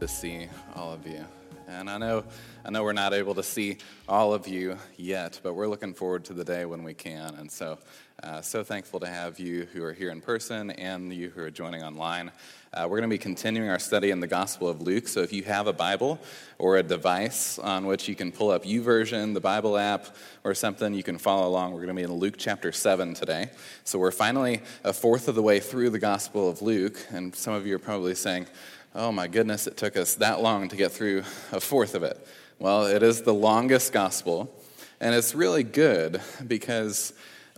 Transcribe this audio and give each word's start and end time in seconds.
To 0.00 0.08
see 0.08 0.48
all 0.74 0.94
of 0.94 1.06
you. 1.06 1.22
And 1.68 1.90
I 1.90 1.98
know, 1.98 2.24
I 2.64 2.70
know 2.70 2.82
we're 2.82 2.94
not 2.94 3.12
able 3.12 3.34
to 3.34 3.42
see 3.42 3.76
all 4.08 4.32
of 4.32 4.48
you 4.48 4.78
yet, 4.96 5.38
but 5.42 5.52
we're 5.52 5.68
looking 5.68 5.92
forward 5.92 6.24
to 6.24 6.32
the 6.32 6.42
day 6.42 6.64
when 6.64 6.82
we 6.82 6.94
can. 6.94 7.34
And 7.34 7.52
so, 7.52 7.78
uh, 8.22 8.40
so 8.40 8.64
thankful 8.64 8.98
to 9.00 9.06
have 9.06 9.38
you 9.38 9.68
who 9.74 9.84
are 9.84 9.92
here 9.92 10.10
in 10.10 10.22
person 10.22 10.70
and 10.70 11.12
you 11.12 11.28
who 11.28 11.42
are 11.42 11.50
joining 11.50 11.82
online. 11.82 12.32
Uh, 12.72 12.86
we're 12.88 12.96
going 12.96 13.10
to 13.10 13.14
be 13.14 13.18
continuing 13.18 13.68
our 13.68 13.78
study 13.78 14.10
in 14.10 14.20
the 14.20 14.26
Gospel 14.26 14.68
of 14.68 14.80
Luke. 14.80 15.06
So 15.06 15.20
if 15.20 15.34
you 15.34 15.42
have 15.42 15.66
a 15.66 15.72
Bible 15.72 16.18
or 16.58 16.78
a 16.78 16.82
device 16.82 17.58
on 17.58 17.86
which 17.86 18.08
you 18.08 18.14
can 18.14 18.32
pull 18.32 18.50
up 18.50 18.64
YouVersion, 18.64 19.34
the 19.34 19.40
Bible 19.40 19.76
app, 19.76 20.06
or 20.44 20.54
something, 20.54 20.94
you 20.94 21.02
can 21.02 21.18
follow 21.18 21.46
along. 21.46 21.72
We're 21.72 21.84
going 21.84 21.88
to 21.88 21.94
be 21.94 22.02
in 22.04 22.12
Luke 22.12 22.36
chapter 22.38 22.72
7 22.72 23.12
today. 23.12 23.50
So 23.84 23.98
we're 23.98 24.12
finally 24.12 24.62
a 24.82 24.92
fourth 24.92 25.28
of 25.28 25.34
the 25.34 25.42
way 25.42 25.60
through 25.60 25.90
the 25.90 25.98
Gospel 25.98 26.48
of 26.48 26.62
Luke. 26.62 26.98
And 27.10 27.34
some 27.34 27.52
of 27.52 27.66
you 27.66 27.74
are 27.74 27.80
probably 27.80 28.14
saying, 28.14 28.46
oh 28.94 29.12
my 29.12 29.28
goodness, 29.28 29.66
it 29.66 29.76
took 29.76 29.96
us 29.96 30.16
that 30.16 30.42
long 30.42 30.68
to 30.68 30.76
get 30.76 30.92
through 30.92 31.20
a 31.52 31.60
fourth 31.60 31.94
of 31.94 32.02
it. 32.02 32.26
Well, 32.58 32.86
it 32.86 33.02
is 33.02 33.22
the 33.22 33.34
longest 33.34 33.92
Gospel. 33.92 34.54
And 35.00 35.14
it's 35.14 35.34
really 35.34 35.62
good 35.62 36.20
because 36.46 37.14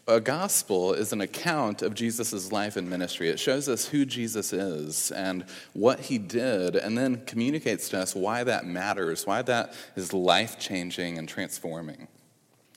a 0.07 0.21
gospel 0.21 0.95
is 0.95 1.13
an 1.13 1.21
account 1.21 1.83
of 1.83 1.95
Jesus' 1.95 2.51
life 2.53 2.77
and 2.77 2.89
ministry. 2.89 3.29
It 3.29 3.41
shows 3.41 3.69
us 3.69 3.87
who 3.87 4.05
Jesus 4.05 4.53
is 4.53 5.11
and 5.13 5.45
what 5.73 6.01
he 6.01 6.19
did, 6.19 6.77
and 6.77 6.99
then 6.99 7.25
communicates 7.25 7.89
to 7.91 7.99
us 8.01 8.15
why 8.15 8.45
that 8.45 8.67
matters, 8.67 9.27
why 9.27 9.43
that 9.43 9.75
is 9.97 10.13
life 10.13 10.59
changing 10.59 11.19
and 11.19 11.29
transforming. 11.29 12.09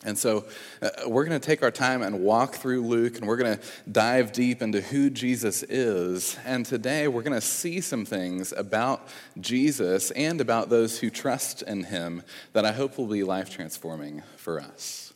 And 0.05 0.17
so 0.17 0.45
uh, 0.81 0.89
we're 1.07 1.25
going 1.25 1.39
to 1.39 1.45
take 1.45 1.63
our 1.63 1.71
time 1.71 2.03
and 2.03 2.21
walk 2.21 2.55
through 2.55 2.85
Luke, 2.85 3.17
and 3.17 3.27
we're 3.27 3.37
going 3.37 3.57
to 3.57 3.63
dive 3.91 4.31
deep 4.31 4.61
into 4.61 4.79
who 4.79 5.09
Jesus 5.09 5.63
is. 5.63 6.37
And 6.45 6.65
today 6.65 7.07
we're 7.07 7.23
going 7.23 7.33
to 7.33 7.41
see 7.41 7.81
some 7.81 8.05
things 8.05 8.53
about 8.53 9.07
Jesus 9.41 10.11
and 10.11 10.39
about 10.39 10.69
those 10.69 10.99
who 10.99 11.09
trust 11.09 11.63
in 11.63 11.85
him 11.85 12.21
that 12.53 12.65
I 12.65 12.71
hope 12.71 12.97
will 12.97 13.07
be 13.07 13.23
life 13.23 13.49
transforming 13.49 14.21
for 14.37 14.61
us. 14.61 15.13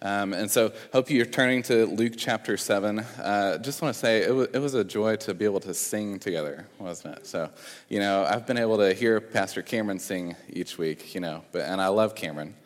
Um, 0.00 0.32
and 0.32 0.50
so, 0.50 0.72
hope 0.92 1.10
you're 1.10 1.24
turning 1.24 1.62
to 1.64 1.86
Luke 1.86 2.14
chapter 2.16 2.56
7. 2.56 2.98
Uh, 2.98 3.58
just 3.58 3.82
want 3.82 3.94
to 3.94 4.00
say 4.00 4.22
it 4.22 4.34
was, 4.34 4.48
it 4.52 4.58
was 4.58 4.74
a 4.74 4.82
joy 4.82 5.14
to 5.16 5.32
be 5.32 5.44
able 5.44 5.60
to 5.60 5.72
sing 5.72 6.18
together, 6.18 6.66
wasn't 6.80 7.18
it? 7.18 7.26
So, 7.26 7.50
you 7.88 8.00
know, 8.00 8.24
I've 8.24 8.44
been 8.44 8.58
able 8.58 8.78
to 8.78 8.94
hear 8.94 9.20
Pastor 9.20 9.62
Cameron 9.62 10.00
sing 10.00 10.34
each 10.48 10.76
week, 10.76 11.14
you 11.14 11.20
know, 11.20 11.44
but, 11.52 11.62
and 11.62 11.80
I 11.80 11.86
love 11.86 12.16
Cameron. 12.16 12.56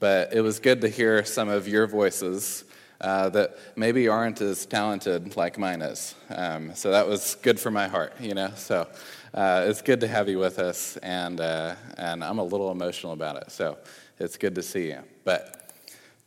But 0.00 0.32
it 0.32 0.40
was 0.40 0.60
good 0.60 0.80
to 0.82 0.88
hear 0.88 1.24
some 1.24 1.48
of 1.48 1.66
your 1.66 1.86
voices 1.86 2.64
uh, 3.00 3.28
that 3.30 3.58
maybe 3.76 4.08
aren't 4.08 4.40
as 4.40 4.66
talented 4.66 5.36
like 5.36 5.58
mine 5.58 5.82
is. 5.82 6.14
Um, 6.30 6.74
so 6.74 6.90
that 6.90 7.06
was 7.06 7.36
good 7.42 7.58
for 7.58 7.70
my 7.70 7.88
heart, 7.88 8.12
you 8.20 8.34
know. 8.34 8.50
So 8.56 8.88
uh, 9.34 9.64
it's 9.66 9.82
good 9.82 10.00
to 10.00 10.08
have 10.08 10.28
you 10.28 10.38
with 10.38 10.58
us, 10.58 10.96
and 10.98 11.40
uh, 11.40 11.74
and 11.96 12.22
I'm 12.22 12.38
a 12.38 12.44
little 12.44 12.70
emotional 12.70 13.12
about 13.12 13.36
it. 13.36 13.50
So 13.50 13.78
it's 14.18 14.36
good 14.36 14.54
to 14.56 14.62
see 14.62 14.88
you. 14.88 15.00
But, 15.24 15.72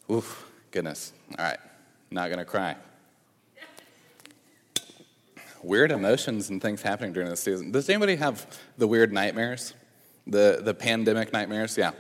oof. 0.09 0.47
Goodness. 0.72 1.11
All 1.38 1.44
right. 1.44 1.59
Not 2.09 2.30
to 2.30 2.45
cry. 2.45 2.78
Weird 5.62 5.91
emotions 5.91 6.50
and 6.50 6.62
things 6.62 6.81
happening 6.81 7.12
during 7.12 7.29
this 7.29 7.41
season. 7.41 7.72
Does 7.72 7.90
anybody 7.90 8.16
have 8.16 8.45
the 8.78 8.88
weird 8.88 9.12
nightmares? 9.12 9.74
The, 10.25 10.62
the 10.63 10.74
pandemic 10.74 11.34
nightmares? 11.34 11.78
Yeah. 11.78 11.91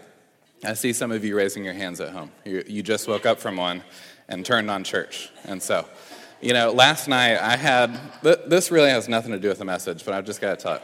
I 0.63 0.73
see 0.73 0.93
some 0.93 1.11
of 1.11 1.25
you 1.25 1.35
raising 1.35 1.65
your 1.65 1.73
hands 1.73 1.99
at 1.99 2.09
home. 2.09 2.31
You, 2.45 2.63
you 2.67 2.83
just 2.83 3.07
woke 3.07 3.25
up 3.25 3.39
from 3.39 3.57
one 3.57 3.81
and 4.29 4.45
turned 4.45 4.69
on 4.69 4.83
church. 4.83 5.29
And 5.45 5.61
so, 5.61 5.87
you 6.39 6.53
know, 6.53 6.71
last 6.71 7.07
night 7.07 7.39
I 7.39 7.57
had, 7.57 7.99
this 8.21 8.69
really 8.69 8.91
has 8.91 9.09
nothing 9.09 9.31
to 9.31 9.39
do 9.39 9.47
with 9.49 9.57
the 9.57 9.65
message, 9.65 10.05
but 10.05 10.13
I've 10.13 10.25
just 10.25 10.39
got 10.39 10.59
to 10.59 10.63
tell 10.63 10.75
it. 10.75 10.83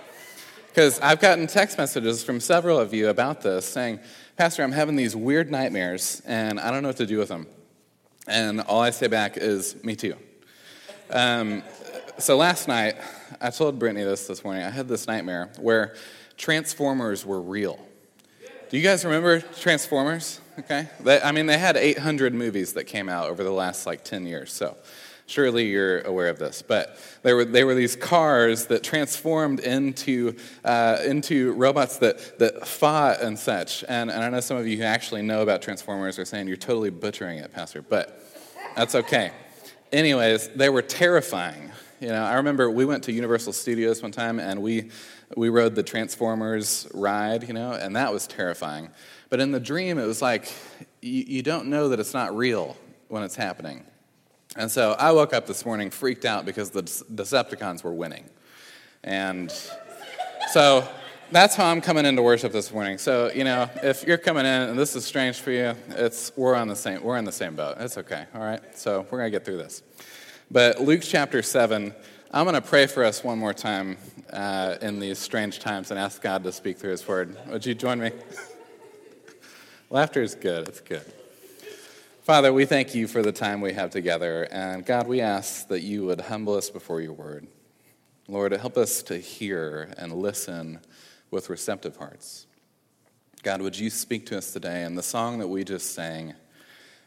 Because 0.69 0.99
I've 0.99 1.19
gotten 1.19 1.45
text 1.45 1.77
messages 1.77 2.23
from 2.23 2.39
several 2.39 2.79
of 2.79 2.91
you 2.91 3.09
about 3.09 3.41
this 3.41 3.65
saying, 3.65 3.99
Pastor, 4.35 4.63
I'm 4.63 4.71
having 4.71 4.95
these 4.95 5.15
weird 5.15 5.51
nightmares 5.51 6.23
and 6.25 6.59
I 6.59 6.71
don't 6.71 6.81
know 6.81 6.89
what 6.89 6.97
to 6.97 7.05
do 7.05 7.19
with 7.19 7.29
them. 7.29 7.45
And 8.27 8.61
all 8.61 8.81
I 8.81 8.89
say 8.89 9.07
back 9.07 9.37
is, 9.37 9.83
me 9.83 9.95
too. 9.95 10.15
Um, 11.11 11.61
so 12.17 12.35
last 12.35 12.67
night, 12.67 12.95
I 13.39 13.51
told 13.51 13.77
Brittany 13.77 14.03
this 14.03 14.25
this 14.25 14.43
morning. 14.43 14.63
I 14.63 14.71
had 14.71 14.87
this 14.87 15.05
nightmare 15.05 15.51
where 15.59 15.95
Transformers 16.35 17.25
were 17.25 17.41
real. 17.41 17.79
Do 18.69 18.77
you 18.77 18.83
guys 18.83 19.05
remember 19.05 19.39
Transformers? 19.39 20.41
Okay. 20.59 20.89
I 21.05 21.31
mean, 21.31 21.45
they 21.45 21.57
had 21.57 21.77
800 21.77 22.33
movies 22.33 22.73
that 22.73 22.83
came 22.83 23.07
out 23.07 23.29
over 23.29 23.41
the 23.41 23.51
last 23.51 23.85
like 23.85 24.03
10 24.03 24.25
years. 24.25 24.51
So 24.51 24.75
surely 25.25 25.67
you're 25.67 26.01
aware 26.01 26.27
of 26.27 26.37
this. 26.37 26.61
But 26.61 26.99
they 27.21 27.33
were, 27.33 27.45
they 27.45 27.63
were 27.63 27.75
these 27.75 27.95
cars 27.95 28.65
that 28.65 28.83
transformed 28.83 29.61
into, 29.61 30.35
uh, 30.65 30.97
into 31.05 31.53
robots 31.53 31.99
that, 31.99 32.39
that 32.39 32.67
fought 32.67 33.21
and 33.21 33.39
such. 33.39 33.85
And, 33.87 34.11
and 34.11 34.21
I 34.21 34.29
know 34.29 34.41
some 34.41 34.57
of 34.57 34.67
you 34.67 34.77
who 34.77 34.83
actually 34.83 35.21
know 35.21 35.43
about 35.43 35.61
Transformers 35.61 36.19
are 36.19 36.25
saying 36.25 36.49
you're 36.49 36.57
totally 36.57 36.89
butchering 36.89 37.37
it, 37.37 37.53
Pastor, 37.53 37.81
but 37.81 38.21
that's 38.75 38.95
okay. 38.95 39.31
Anyways, 39.93 40.49
they 40.49 40.67
were 40.67 40.81
terrifying. 40.81 41.71
You 42.01 42.09
know, 42.09 42.23
I 42.23 42.35
remember 42.35 42.69
we 42.69 42.85
went 42.85 43.03
to 43.05 43.13
Universal 43.13 43.53
Studios 43.53 44.01
one 44.01 44.11
time 44.11 44.39
and 44.39 44.61
we, 44.61 44.91
we 45.35 45.49
rode 45.49 45.75
the 45.75 45.83
Transformers 45.83 46.87
ride, 46.93 47.47
you 47.47 47.53
know, 47.53 47.73
and 47.73 47.95
that 47.95 48.13
was 48.13 48.27
terrifying. 48.27 48.89
But 49.29 49.39
in 49.39 49.51
the 49.51 49.59
dream, 49.59 49.97
it 49.97 50.05
was 50.05 50.21
like 50.21 50.51
you, 51.01 51.23
you 51.27 51.41
don't 51.43 51.67
know 51.67 51.89
that 51.89 51.99
it's 51.99 52.13
not 52.13 52.35
real 52.35 52.77
when 53.09 53.23
it's 53.23 53.35
happening. 53.35 53.83
And 54.55 54.71
so 54.71 54.95
I 54.97 55.11
woke 55.11 55.33
up 55.33 55.45
this 55.45 55.65
morning 55.65 55.89
freaked 55.89 56.25
out 56.25 56.45
because 56.45 56.69
the 56.69 56.83
Decepticons 56.83 57.83
were 57.83 57.93
winning. 57.93 58.29
And 59.03 59.53
so 60.51 60.87
that's 61.31 61.55
how 61.55 61.65
I'm 61.65 61.81
coming 61.81 62.05
into 62.05 62.21
worship 62.21 62.53
this 62.53 62.71
morning. 62.71 62.97
So, 62.97 63.31
you 63.33 63.43
know, 63.43 63.69
if 63.83 64.05
you're 64.05 64.17
coming 64.17 64.45
in 64.45 64.61
and 64.69 64.79
this 64.79 64.95
is 64.95 65.05
strange 65.05 65.39
for 65.39 65.51
you, 65.51 65.75
it's 65.89 66.31
we're 66.37 66.55
on 66.55 66.67
the 66.67 66.75
same 66.75 67.03
we're 67.03 67.17
in 67.17 67.25
the 67.25 67.31
same 67.31 67.55
boat. 67.55 67.77
It's 67.79 67.97
okay. 67.97 68.25
All 68.33 68.41
right. 68.41 68.61
So, 68.77 69.05
we're 69.11 69.19
going 69.19 69.31
to 69.31 69.37
get 69.37 69.45
through 69.45 69.57
this. 69.57 69.83
But 70.49 70.79
Luke 70.79 71.01
chapter 71.03 71.41
7, 71.41 71.93
I'm 72.29 72.43
going 72.43 72.55
to 72.55 72.61
pray 72.61 72.87
for 72.87 73.05
us 73.05 73.23
one 73.23 73.39
more 73.39 73.53
time 73.53 73.97
uh, 74.33 74.75
in 74.81 74.99
these 74.99 75.17
strange 75.17 75.59
times 75.59 75.91
and 75.91 75.99
ask 75.99 76.21
God 76.21 76.43
to 76.43 76.51
speak 76.51 76.77
through 76.77 76.91
his 76.91 77.07
word. 77.07 77.37
Would 77.47 77.65
you 77.65 77.73
join 77.73 78.01
me? 78.01 78.11
Laughter 79.89 80.21
is 80.21 80.35
good. 80.35 80.67
It's 80.67 80.81
good. 80.81 81.05
Father, 82.23 82.51
we 82.51 82.65
thank 82.65 82.93
you 82.93 83.07
for 83.07 83.21
the 83.21 83.31
time 83.31 83.61
we 83.61 83.71
have 83.71 83.91
together. 83.91 84.45
And 84.51 84.85
God, 84.85 85.07
we 85.07 85.21
ask 85.21 85.69
that 85.69 85.83
you 85.83 86.05
would 86.07 86.19
humble 86.19 86.55
us 86.55 86.69
before 86.69 86.99
your 86.99 87.13
word. 87.13 87.47
Lord, 88.27 88.51
help 88.51 88.75
us 88.75 89.01
to 89.03 89.17
hear 89.17 89.93
and 89.97 90.11
listen 90.11 90.81
with 91.31 91.49
receptive 91.49 91.95
hearts. 91.95 92.45
God, 93.41 93.61
would 93.61 93.79
you 93.79 93.89
speak 93.89 94.25
to 94.25 94.37
us 94.37 94.51
today? 94.51 94.83
And 94.83 94.97
the 94.97 95.03
song 95.03 95.39
that 95.39 95.47
we 95.47 95.63
just 95.63 95.93
sang, 95.93 96.33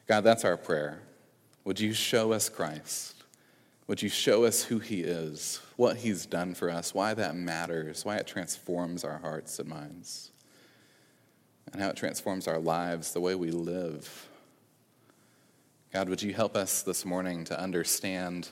God, 0.09 0.23
that's 0.23 0.47
our 0.47 0.57
prayer. 0.57 1.03
Would 1.65 1.79
you 1.79 1.93
show 1.93 2.33
us 2.33 2.49
Christ? 2.49 3.20
Would 3.91 4.03
you 4.03 4.09
show 4.09 4.45
us 4.45 4.63
who 4.63 4.79
he 4.79 5.01
is, 5.01 5.61
what 5.75 5.97
he's 5.97 6.25
done 6.25 6.55
for 6.55 6.71
us, 6.71 6.95
why 6.95 7.13
that 7.13 7.35
matters, 7.35 8.05
why 8.05 8.19
it 8.19 8.27
transforms 8.29 9.03
our 9.03 9.19
hearts 9.19 9.59
and 9.59 9.69
minds, 9.69 10.31
and 11.73 11.83
how 11.83 11.89
it 11.89 11.97
transforms 11.97 12.47
our 12.47 12.61
lives, 12.61 13.13
the 13.13 13.21
way 13.21 13.35
we 13.35 13.51
live? 13.51 14.29
God, 15.93 16.09
would 16.09 16.23
you 16.23 16.33
help 16.33 16.57
us 16.57 16.83
this 16.83 17.05
morning 17.05 17.43
to 17.47 17.61
understand 17.61 18.51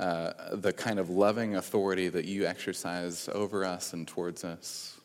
uh, 0.00 0.32
the 0.52 0.72
kind 0.72 0.98
of 0.98 1.10
loving 1.10 1.54
authority 1.54 2.08
that 2.08 2.24
you 2.24 2.46
exercise 2.46 3.28
over 3.30 3.66
us 3.66 3.92
and 3.92 4.08
towards 4.08 4.42
us? 4.42 4.98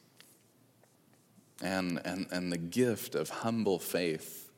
And, 1.61 1.99
and, 2.05 2.27
and 2.31 2.53
the 2.53 2.57
gift 2.57 3.15
of 3.15 3.27
humble 3.27 3.79
faith 3.79 4.49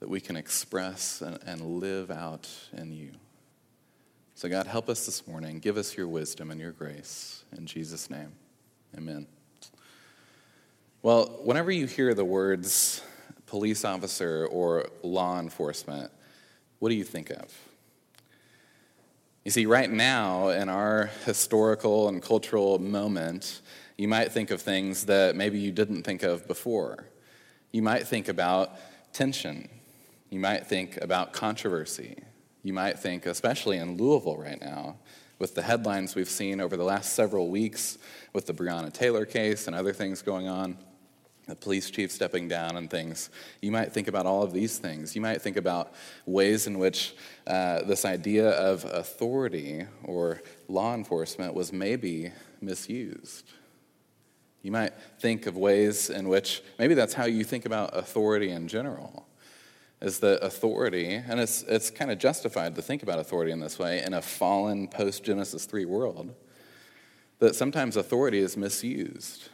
that 0.00 0.08
we 0.08 0.22
can 0.22 0.34
express 0.34 1.20
and, 1.20 1.38
and 1.44 1.60
live 1.60 2.10
out 2.10 2.48
in 2.72 2.94
you. 2.94 3.10
So, 4.38 4.48
God, 4.48 4.68
help 4.68 4.88
us 4.88 5.04
this 5.04 5.26
morning. 5.26 5.58
Give 5.58 5.76
us 5.76 5.96
your 5.96 6.06
wisdom 6.06 6.52
and 6.52 6.60
your 6.60 6.70
grace. 6.70 7.42
In 7.56 7.66
Jesus' 7.66 8.08
name, 8.08 8.30
amen. 8.96 9.26
Well, 11.02 11.40
whenever 11.42 11.72
you 11.72 11.86
hear 11.86 12.14
the 12.14 12.24
words 12.24 13.02
police 13.46 13.84
officer 13.84 14.46
or 14.46 14.90
law 15.02 15.40
enforcement, 15.40 16.12
what 16.78 16.90
do 16.90 16.94
you 16.94 17.02
think 17.02 17.30
of? 17.30 17.52
You 19.44 19.50
see, 19.50 19.66
right 19.66 19.90
now, 19.90 20.50
in 20.50 20.68
our 20.68 21.10
historical 21.24 22.08
and 22.08 22.22
cultural 22.22 22.78
moment, 22.78 23.60
You 24.00 24.06
might 24.06 24.30
think 24.30 24.52
of 24.52 24.62
things 24.62 25.06
that 25.06 25.34
maybe 25.34 25.58
you 25.58 25.72
didn't 25.72 26.04
think 26.04 26.22
of 26.22 26.46
before. 26.46 27.08
You 27.72 27.82
might 27.82 28.06
think 28.06 28.28
about 28.28 28.70
tension. 29.12 29.68
You 30.30 30.38
might 30.38 30.68
think 30.68 30.96
about 30.98 31.32
controversy. 31.32 32.18
You 32.62 32.72
might 32.72 32.98
think, 32.98 33.26
especially 33.26 33.78
in 33.78 33.96
Louisville 33.96 34.36
right 34.36 34.60
now, 34.60 34.96
with 35.38 35.54
the 35.54 35.62
headlines 35.62 36.14
we've 36.14 36.28
seen 36.28 36.60
over 36.60 36.76
the 36.76 36.84
last 36.84 37.12
several 37.14 37.48
weeks 37.48 37.98
with 38.32 38.46
the 38.46 38.52
Breonna 38.52 38.92
Taylor 38.92 39.24
case 39.24 39.66
and 39.66 39.76
other 39.76 39.92
things 39.92 40.20
going 40.22 40.48
on, 40.48 40.76
the 41.46 41.54
police 41.54 41.90
chief 41.90 42.10
stepping 42.10 42.48
down 42.48 42.76
and 42.76 42.90
things. 42.90 43.30
You 43.62 43.70
might 43.70 43.92
think 43.92 44.08
about 44.08 44.26
all 44.26 44.42
of 44.42 44.52
these 44.52 44.78
things. 44.78 45.14
You 45.14 45.22
might 45.22 45.40
think 45.40 45.56
about 45.56 45.94
ways 46.26 46.66
in 46.66 46.78
which 46.78 47.14
uh, 47.46 47.82
this 47.84 48.04
idea 48.04 48.50
of 48.50 48.84
authority 48.84 49.86
or 50.04 50.42
law 50.68 50.94
enforcement 50.94 51.54
was 51.54 51.72
maybe 51.72 52.32
misused. 52.60 53.50
You 54.62 54.72
might 54.72 54.92
think 55.20 55.46
of 55.46 55.56
ways 55.56 56.10
in 56.10 56.28
which 56.28 56.62
maybe 56.78 56.94
that's 56.94 57.14
how 57.14 57.26
you 57.26 57.44
think 57.44 57.64
about 57.64 57.96
authority 57.96 58.50
in 58.50 58.66
general. 58.68 59.27
Is 60.00 60.20
that 60.20 60.44
authority, 60.44 61.14
and 61.14 61.40
it's, 61.40 61.62
it's 61.62 61.90
kind 61.90 62.10
of 62.10 62.18
justified 62.18 62.76
to 62.76 62.82
think 62.82 63.02
about 63.02 63.18
authority 63.18 63.50
in 63.50 63.58
this 63.58 63.78
way 63.78 64.02
in 64.02 64.14
a 64.14 64.22
fallen 64.22 64.86
post 64.86 65.24
Genesis 65.24 65.64
3 65.64 65.84
world, 65.86 66.34
that 67.40 67.56
sometimes 67.56 67.96
authority 67.96 68.38
is 68.38 68.56
misused. 68.56 69.48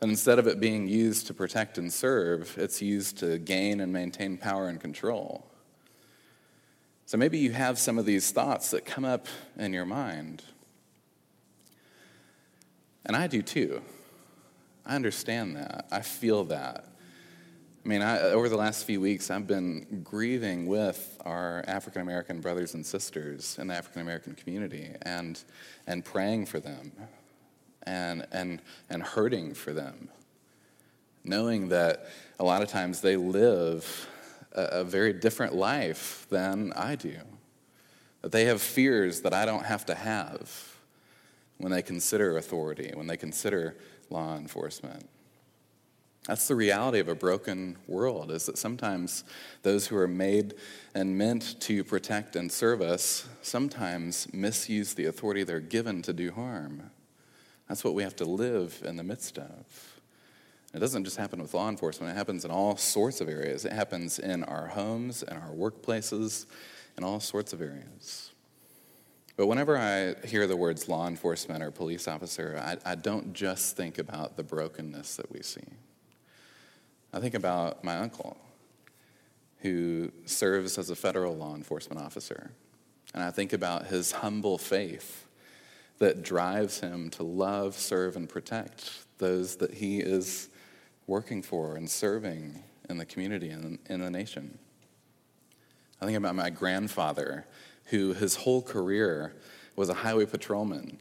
And 0.00 0.10
instead 0.10 0.38
of 0.38 0.46
it 0.46 0.60
being 0.60 0.88
used 0.88 1.26
to 1.28 1.34
protect 1.34 1.78
and 1.78 1.92
serve, 1.92 2.56
it's 2.56 2.80
used 2.82 3.18
to 3.18 3.38
gain 3.38 3.80
and 3.80 3.92
maintain 3.92 4.36
power 4.36 4.68
and 4.68 4.80
control. 4.80 5.48
So 7.06 7.16
maybe 7.16 7.38
you 7.38 7.52
have 7.52 7.78
some 7.78 7.98
of 7.98 8.04
these 8.04 8.30
thoughts 8.30 8.70
that 8.72 8.84
come 8.84 9.04
up 9.04 9.26
in 9.56 9.72
your 9.72 9.86
mind. 9.86 10.42
And 13.06 13.16
I 13.16 13.26
do 13.26 13.42
too. 13.42 13.80
I 14.84 14.94
understand 14.94 15.56
that. 15.56 15.86
I 15.90 16.02
feel 16.02 16.44
that. 16.44 16.84
I 17.88 17.90
mean, 17.90 18.02
I, 18.02 18.20
over 18.20 18.50
the 18.50 18.56
last 18.58 18.84
few 18.84 19.00
weeks, 19.00 19.30
I've 19.30 19.46
been 19.46 20.02
grieving 20.04 20.66
with 20.66 21.16
our 21.24 21.64
African 21.66 22.02
American 22.02 22.42
brothers 22.42 22.74
and 22.74 22.84
sisters 22.84 23.56
in 23.58 23.68
the 23.68 23.74
African 23.74 24.02
American 24.02 24.34
community 24.34 24.90
and, 25.00 25.42
and 25.86 26.04
praying 26.04 26.44
for 26.44 26.60
them 26.60 26.92
and, 27.84 28.26
and, 28.30 28.60
and 28.90 29.02
hurting 29.02 29.54
for 29.54 29.72
them, 29.72 30.10
knowing 31.24 31.70
that 31.70 32.08
a 32.38 32.44
lot 32.44 32.60
of 32.60 32.68
times 32.68 33.00
they 33.00 33.16
live 33.16 34.06
a, 34.52 34.64
a 34.64 34.84
very 34.84 35.14
different 35.14 35.54
life 35.54 36.26
than 36.28 36.74
I 36.74 36.94
do, 36.94 37.16
that 38.20 38.32
they 38.32 38.44
have 38.44 38.60
fears 38.60 39.22
that 39.22 39.32
I 39.32 39.46
don't 39.46 39.64
have 39.64 39.86
to 39.86 39.94
have 39.94 40.76
when 41.56 41.72
they 41.72 41.80
consider 41.80 42.36
authority, 42.36 42.92
when 42.92 43.06
they 43.06 43.16
consider 43.16 43.78
law 44.10 44.36
enforcement. 44.36 45.08
That's 46.28 46.46
the 46.46 46.54
reality 46.54 46.98
of 46.98 47.08
a 47.08 47.14
broken 47.14 47.78
world, 47.86 48.30
is 48.30 48.44
that 48.44 48.58
sometimes 48.58 49.24
those 49.62 49.86
who 49.86 49.96
are 49.96 50.06
made 50.06 50.52
and 50.94 51.16
meant 51.16 51.58
to 51.62 51.82
protect 51.82 52.36
and 52.36 52.52
serve 52.52 52.82
us 52.82 53.26
sometimes 53.40 54.30
misuse 54.34 54.92
the 54.92 55.06
authority 55.06 55.42
they're 55.42 55.58
given 55.58 56.02
to 56.02 56.12
do 56.12 56.30
harm. 56.30 56.90
That's 57.66 57.82
what 57.82 57.94
we 57.94 58.02
have 58.02 58.14
to 58.16 58.26
live 58.26 58.82
in 58.84 58.96
the 58.96 59.02
midst 59.02 59.38
of. 59.38 60.00
It 60.74 60.80
doesn't 60.80 61.04
just 61.04 61.16
happen 61.16 61.40
with 61.40 61.54
law 61.54 61.70
enforcement, 61.70 62.12
it 62.12 62.18
happens 62.18 62.44
in 62.44 62.50
all 62.50 62.76
sorts 62.76 63.22
of 63.22 63.28
areas. 63.30 63.64
It 63.64 63.72
happens 63.72 64.18
in 64.18 64.44
our 64.44 64.66
homes, 64.66 65.22
in 65.22 65.34
our 65.34 65.52
workplaces, 65.52 66.44
in 66.98 67.04
all 67.04 67.20
sorts 67.20 67.54
of 67.54 67.62
areas. 67.62 68.32
But 69.38 69.46
whenever 69.46 69.78
I 69.78 70.14
hear 70.26 70.46
the 70.46 70.56
words 70.56 70.90
law 70.90 71.08
enforcement 71.08 71.62
or 71.62 71.70
police 71.70 72.06
officer, 72.06 72.62
I, 72.62 72.92
I 72.92 72.96
don't 72.96 73.32
just 73.32 73.78
think 73.78 73.96
about 73.96 74.36
the 74.36 74.42
brokenness 74.42 75.16
that 75.16 75.32
we 75.32 75.40
see. 75.42 75.62
I 77.12 77.20
think 77.20 77.34
about 77.34 77.82
my 77.82 77.96
uncle, 77.96 78.36
who 79.60 80.12
serves 80.26 80.78
as 80.78 80.90
a 80.90 80.96
federal 80.96 81.34
law 81.34 81.54
enforcement 81.54 82.00
officer. 82.00 82.50
And 83.14 83.22
I 83.22 83.30
think 83.30 83.52
about 83.52 83.86
his 83.86 84.12
humble 84.12 84.58
faith 84.58 85.26
that 85.98 86.22
drives 86.22 86.80
him 86.80 87.10
to 87.10 87.22
love, 87.22 87.74
serve, 87.74 88.14
and 88.16 88.28
protect 88.28 88.90
those 89.18 89.56
that 89.56 89.74
he 89.74 89.98
is 90.00 90.48
working 91.06 91.42
for 91.42 91.76
and 91.76 91.90
serving 91.90 92.62
in 92.88 92.98
the 92.98 93.06
community 93.06 93.50
and 93.50 93.78
in 93.88 94.00
the 94.00 94.10
nation. 94.10 94.58
I 96.00 96.04
think 96.04 96.16
about 96.16 96.36
my 96.36 96.50
grandfather, 96.50 97.46
who 97.86 98.12
his 98.12 98.36
whole 98.36 98.62
career 98.62 99.34
was 99.74 99.88
a 99.88 99.94
highway 99.94 100.26
patrolman. 100.26 100.98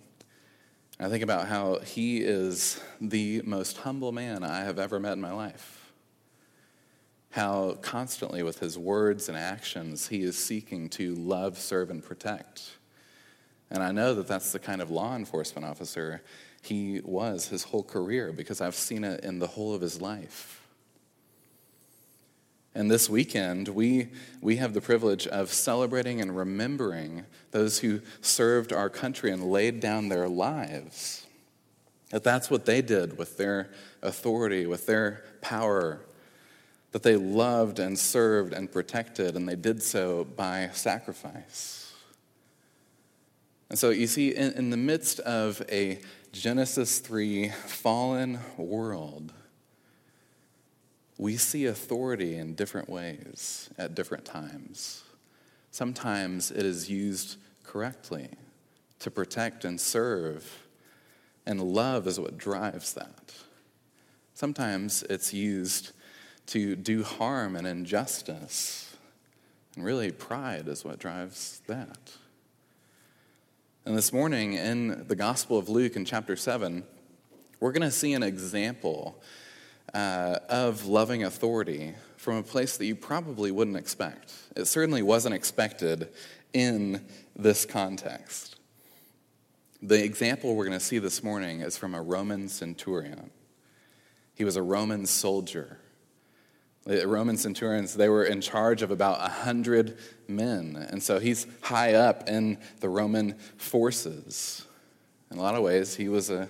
I 0.99 1.09
think 1.09 1.23
about 1.23 1.47
how 1.47 1.79
he 1.79 2.21
is 2.21 2.81
the 2.99 3.43
most 3.45 3.77
humble 3.77 4.11
man 4.11 4.43
I 4.43 4.61
have 4.61 4.79
ever 4.79 4.99
met 4.99 5.13
in 5.13 5.21
my 5.21 5.33
life. 5.33 5.76
How 7.37 7.77
constantly, 7.81 8.43
with 8.43 8.59
his 8.59 8.77
words 8.77 9.29
and 9.29 9.37
actions, 9.37 10.09
he 10.09 10.23
is 10.23 10.37
seeking 10.37 10.89
to 10.89 11.15
love, 11.15 11.57
serve, 11.57 11.89
and 11.89 12.03
protect 12.03 12.77
and 13.69 13.83
I 13.83 13.91
know 13.91 14.13
that 14.15 14.27
that's 14.27 14.51
the 14.51 14.59
kind 14.59 14.81
of 14.81 14.91
law 14.91 15.15
enforcement 15.15 15.65
officer 15.65 16.21
he 16.61 17.01
was 17.03 17.47
his 17.47 17.63
whole 17.63 17.83
career 17.83 18.33
because 18.33 18.61
I've 18.61 18.75
seen 18.75 19.03
it 19.03 19.23
in 19.23 19.39
the 19.39 19.47
whole 19.47 19.73
of 19.73 19.81
his 19.81 20.01
life. 20.01 20.67
And 22.75 22.91
this 22.91 23.09
weekend, 23.09 23.69
we, 23.69 24.09
we 24.41 24.57
have 24.57 24.73
the 24.73 24.81
privilege 24.81 25.27
of 25.27 25.51
celebrating 25.51 26.19
and 26.21 26.35
remembering 26.35 27.25
those 27.51 27.79
who 27.79 28.01
served 28.21 28.73
our 28.73 28.89
country 28.89 29.31
and 29.31 29.43
laid 29.43 29.79
down 29.79 30.09
their 30.09 30.27
lives. 30.27 31.25
That 32.09 32.23
that's 32.23 32.51
what 32.51 32.65
they 32.65 32.81
did 32.81 33.17
with 33.17 33.37
their 33.37 33.69
authority, 34.01 34.65
with 34.65 34.85
their 34.85 35.23
power, 35.41 36.01
that 36.91 37.03
they 37.03 37.15
loved 37.15 37.79
and 37.79 37.97
served 37.97 38.53
and 38.53 38.71
protected, 38.71 39.35
and 39.35 39.47
they 39.47 39.55
did 39.55 39.83
so 39.83 40.23
by 40.23 40.69
sacrifice. 40.73 41.93
And 43.69 43.77
so 43.77 43.89
you 43.89 44.07
see, 44.07 44.33
in, 44.33 44.53
in 44.53 44.69
the 44.69 44.77
midst 44.77 45.19
of 45.21 45.61
a 45.69 45.99
Genesis 46.31 46.99
3 46.99 47.49
fallen 47.49 48.39
world, 48.57 49.33
we 51.17 51.35
see 51.35 51.65
authority 51.65 52.35
in 52.35 52.53
different 52.53 52.89
ways 52.89 53.69
at 53.77 53.95
different 53.95 54.23
times. 54.23 55.03
Sometimes 55.71 56.51
it 56.51 56.65
is 56.65 56.89
used 56.89 57.37
correctly 57.63 58.29
to 58.99 59.11
protect 59.11 59.65
and 59.65 59.79
serve, 59.81 60.67
and 61.45 61.61
love 61.61 62.07
is 62.07 62.19
what 62.19 62.37
drives 62.37 62.93
that. 62.93 63.33
Sometimes 64.33 65.03
it's 65.03 65.33
used 65.33 65.91
to 66.47 66.75
do 66.75 67.03
harm 67.03 67.55
and 67.55 67.67
injustice, 67.67 68.95
and 69.75 69.83
really 69.83 70.11
pride 70.11 70.67
is 70.67 70.83
what 70.83 70.97
drives 70.97 71.61
that. 71.67 72.13
And 73.85 73.97
this 73.97 74.11
morning 74.11 74.53
in 74.53 75.05
the 75.07 75.15
Gospel 75.15 75.57
of 75.57 75.69
Luke 75.69 75.95
in 75.95 76.05
chapter 76.05 76.35
7, 76.35 76.83
we're 77.59 77.71
going 77.71 77.81
to 77.81 77.91
see 77.91 78.13
an 78.13 78.23
example 78.23 79.21
uh, 79.93 80.39
of 80.49 80.85
loving 80.85 81.23
authority 81.23 81.95
from 82.15 82.37
a 82.37 82.43
place 82.43 82.77
that 82.77 82.85
you 82.85 82.95
probably 82.95 83.51
wouldn't 83.51 83.77
expect. 83.77 84.33
It 84.55 84.65
certainly 84.65 85.01
wasn't 85.01 85.35
expected 85.35 86.09
in 86.53 87.05
this 87.35 87.65
context. 87.65 88.55
The 89.81 90.03
example 90.03 90.55
we're 90.55 90.65
going 90.65 90.79
to 90.79 90.83
see 90.83 90.99
this 90.99 91.23
morning 91.23 91.61
is 91.61 91.77
from 91.77 91.93
a 91.93 92.01
Roman 92.01 92.49
centurion. 92.49 93.31
He 94.33 94.43
was 94.43 94.55
a 94.55 94.63
Roman 94.63 95.05
soldier 95.05 95.79
the 96.87 97.05
Roman 97.05 97.35
centurions, 97.35 97.95
they 97.95 98.07
were 98.07 98.23
in 98.23 98.39
charge 98.39 98.81
of 98.81 98.91
about 98.91 99.19
100 99.19 99.97
men. 100.27 100.87
And 100.89 101.03
so 101.03 101.19
he's 101.19 101.45
high 101.61 101.93
up 101.93 102.29
in 102.29 102.57
the 102.79 102.87
Roman 102.87 103.33
forces. 103.57 104.65
In 105.29 105.37
a 105.37 105.41
lot 105.41 105.55
of 105.55 105.63
ways, 105.63 105.97
he 105.97 106.07
was 106.07 106.29
a, 106.29 106.49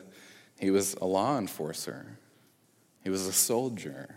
he 0.59 0.69
was 0.69 0.93
a 1.01 1.05
law 1.05 1.39
enforcer, 1.39 2.19
he 3.03 3.09
was 3.09 3.25
a 3.25 3.33
soldier. 3.33 4.15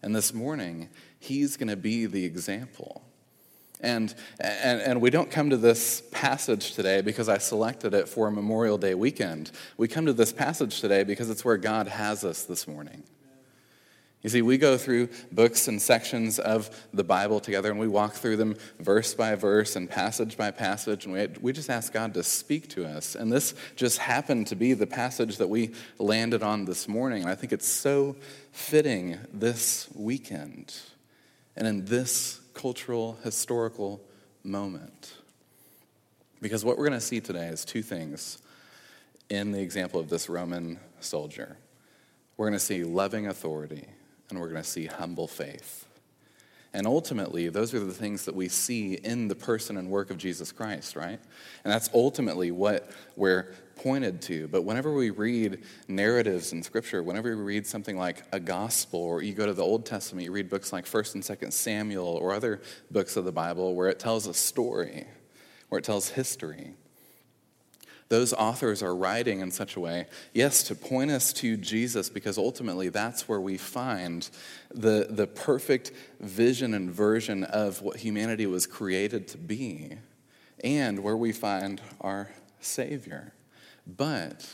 And 0.00 0.14
this 0.14 0.34
morning, 0.34 0.90
he's 1.18 1.56
going 1.56 1.68
to 1.68 1.76
be 1.76 2.04
the 2.04 2.26
example. 2.26 3.02
And, 3.80 4.14
and, 4.38 4.80
and 4.80 5.00
we 5.00 5.08
don't 5.08 5.30
come 5.30 5.48
to 5.50 5.56
this 5.56 6.02
passage 6.12 6.74
today 6.74 7.00
because 7.00 7.28
I 7.28 7.38
selected 7.38 7.94
it 7.94 8.06
for 8.06 8.30
Memorial 8.30 8.76
Day 8.76 8.94
weekend. 8.94 9.50
We 9.78 9.88
come 9.88 10.06
to 10.06 10.12
this 10.12 10.30
passage 10.32 10.80
today 10.80 11.04
because 11.04 11.30
it's 11.30 11.44
where 11.44 11.56
God 11.56 11.88
has 11.88 12.22
us 12.22 12.44
this 12.44 12.68
morning. 12.68 13.02
You 14.24 14.30
see, 14.30 14.40
we 14.40 14.56
go 14.56 14.78
through 14.78 15.10
books 15.30 15.68
and 15.68 15.80
sections 15.80 16.38
of 16.38 16.70
the 16.94 17.04
Bible 17.04 17.40
together 17.40 17.70
and 17.70 17.78
we 17.78 17.86
walk 17.86 18.14
through 18.14 18.38
them 18.38 18.56
verse 18.80 19.12
by 19.12 19.34
verse 19.34 19.76
and 19.76 19.88
passage 19.88 20.38
by 20.38 20.50
passage, 20.50 21.04
and 21.04 21.12
we, 21.12 21.26
we 21.42 21.52
just 21.52 21.68
ask 21.68 21.92
God 21.92 22.14
to 22.14 22.22
speak 22.22 22.70
to 22.70 22.86
us. 22.86 23.16
And 23.16 23.30
this 23.30 23.54
just 23.76 23.98
happened 23.98 24.46
to 24.46 24.56
be 24.56 24.72
the 24.72 24.86
passage 24.86 25.36
that 25.36 25.48
we 25.48 25.72
landed 25.98 26.42
on 26.42 26.64
this 26.64 26.88
morning. 26.88 27.20
And 27.20 27.30
I 27.30 27.34
think 27.34 27.52
it's 27.52 27.68
so 27.68 28.16
fitting 28.50 29.18
this 29.30 29.90
weekend 29.94 30.74
and 31.54 31.68
in 31.68 31.84
this 31.84 32.40
cultural, 32.54 33.18
historical 33.24 34.00
moment. 34.42 35.12
Because 36.40 36.64
what 36.64 36.78
we're 36.78 36.88
going 36.88 36.98
to 36.98 37.06
see 37.06 37.20
today 37.20 37.48
is 37.48 37.62
two 37.66 37.82
things 37.82 38.38
in 39.28 39.52
the 39.52 39.60
example 39.60 40.00
of 40.00 40.08
this 40.08 40.30
Roman 40.30 40.80
soldier. 41.00 41.58
We're 42.38 42.46
going 42.46 42.58
to 42.58 42.64
see 42.64 42.84
loving 42.84 43.26
authority 43.26 43.86
and 44.34 44.40
we're 44.40 44.50
going 44.50 44.62
to 44.62 44.68
see 44.68 44.86
humble 44.86 45.28
faith. 45.28 45.86
And 46.72 46.88
ultimately, 46.88 47.48
those 47.50 47.72
are 47.72 47.78
the 47.78 47.92
things 47.92 48.24
that 48.24 48.34
we 48.34 48.48
see 48.48 48.94
in 48.94 49.28
the 49.28 49.36
person 49.36 49.76
and 49.76 49.88
work 49.88 50.10
of 50.10 50.18
Jesus 50.18 50.50
Christ, 50.50 50.96
right? 50.96 51.20
And 51.62 51.72
that's 51.72 51.88
ultimately 51.94 52.50
what 52.50 52.90
we're 53.14 53.54
pointed 53.76 54.20
to. 54.22 54.48
But 54.48 54.62
whenever 54.62 54.92
we 54.92 55.10
read 55.10 55.62
narratives 55.86 56.52
in 56.52 56.64
Scripture, 56.64 57.00
whenever 57.04 57.36
we 57.36 57.42
read 57.44 57.64
something 57.64 57.96
like 57.96 58.24
a 58.32 58.40
gospel, 58.40 58.98
or 58.98 59.22
you 59.22 59.34
go 59.34 59.46
to 59.46 59.52
the 59.52 59.62
Old 59.62 59.86
Testament, 59.86 60.24
you 60.24 60.32
read 60.32 60.50
books 60.50 60.72
like 60.72 60.84
1st 60.84 61.14
and 61.14 61.22
2nd 61.22 61.52
Samuel, 61.52 62.08
or 62.08 62.32
other 62.32 62.60
books 62.90 63.16
of 63.16 63.24
the 63.24 63.32
Bible 63.32 63.76
where 63.76 63.88
it 63.88 64.00
tells 64.00 64.26
a 64.26 64.34
story, 64.34 65.06
where 65.68 65.78
it 65.78 65.84
tells 65.84 66.08
history, 66.08 66.74
those 68.08 68.32
authors 68.32 68.82
are 68.82 68.94
writing 68.94 69.40
in 69.40 69.50
such 69.50 69.76
a 69.76 69.80
way, 69.80 70.06
yes, 70.32 70.62
to 70.64 70.74
point 70.74 71.10
us 71.10 71.32
to 71.34 71.56
Jesus, 71.56 72.08
because 72.08 72.36
ultimately 72.36 72.88
that's 72.88 73.28
where 73.28 73.40
we 73.40 73.56
find 73.56 74.28
the, 74.72 75.06
the 75.08 75.26
perfect 75.26 75.90
vision 76.20 76.74
and 76.74 76.90
version 76.90 77.44
of 77.44 77.80
what 77.82 77.96
humanity 77.98 78.46
was 78.46 78.66
created 78.66 79.26
to 79.28 79.38
be, 79.38 79.92
and 80.62 81.02
where 81.02 81.16
we 81.16 81.32
find 81.32 81.80
our 82.00 82.30
Savior. 82.60 83.32
But 83.86 84.48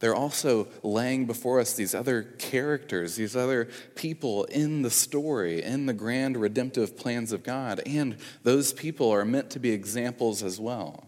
they're 0.00 0.14
also 0.14 0.68
laying 0.82 1.26
before 1.26 1.60
us 1.60 1.74
these 1.74 1.94
other 1.94 2.22
characters, 2.22 3.16
these 3.16 3.34
other 3.34 3.68
people 3.94 4.44
in 4.44 4.82
the 4.82 4.90
story, 4.90 5.62
in 5.62 5.86
the 5.86 5.92
grand 5.92 6.36
redemptive 6.36 6.96
plans 6.96 7.32
of 7.32 7.42
God, 7.42 7.80
and 7.84 8.16
those 8.42 8.72
people 8.72 9.10
are 9.10 9.24
meant 9.24 9.50
to 9.50 9.58
be 9.58 9.70
examples 9.70 10.42
as 10.42 10.60
well. 10.60 11.07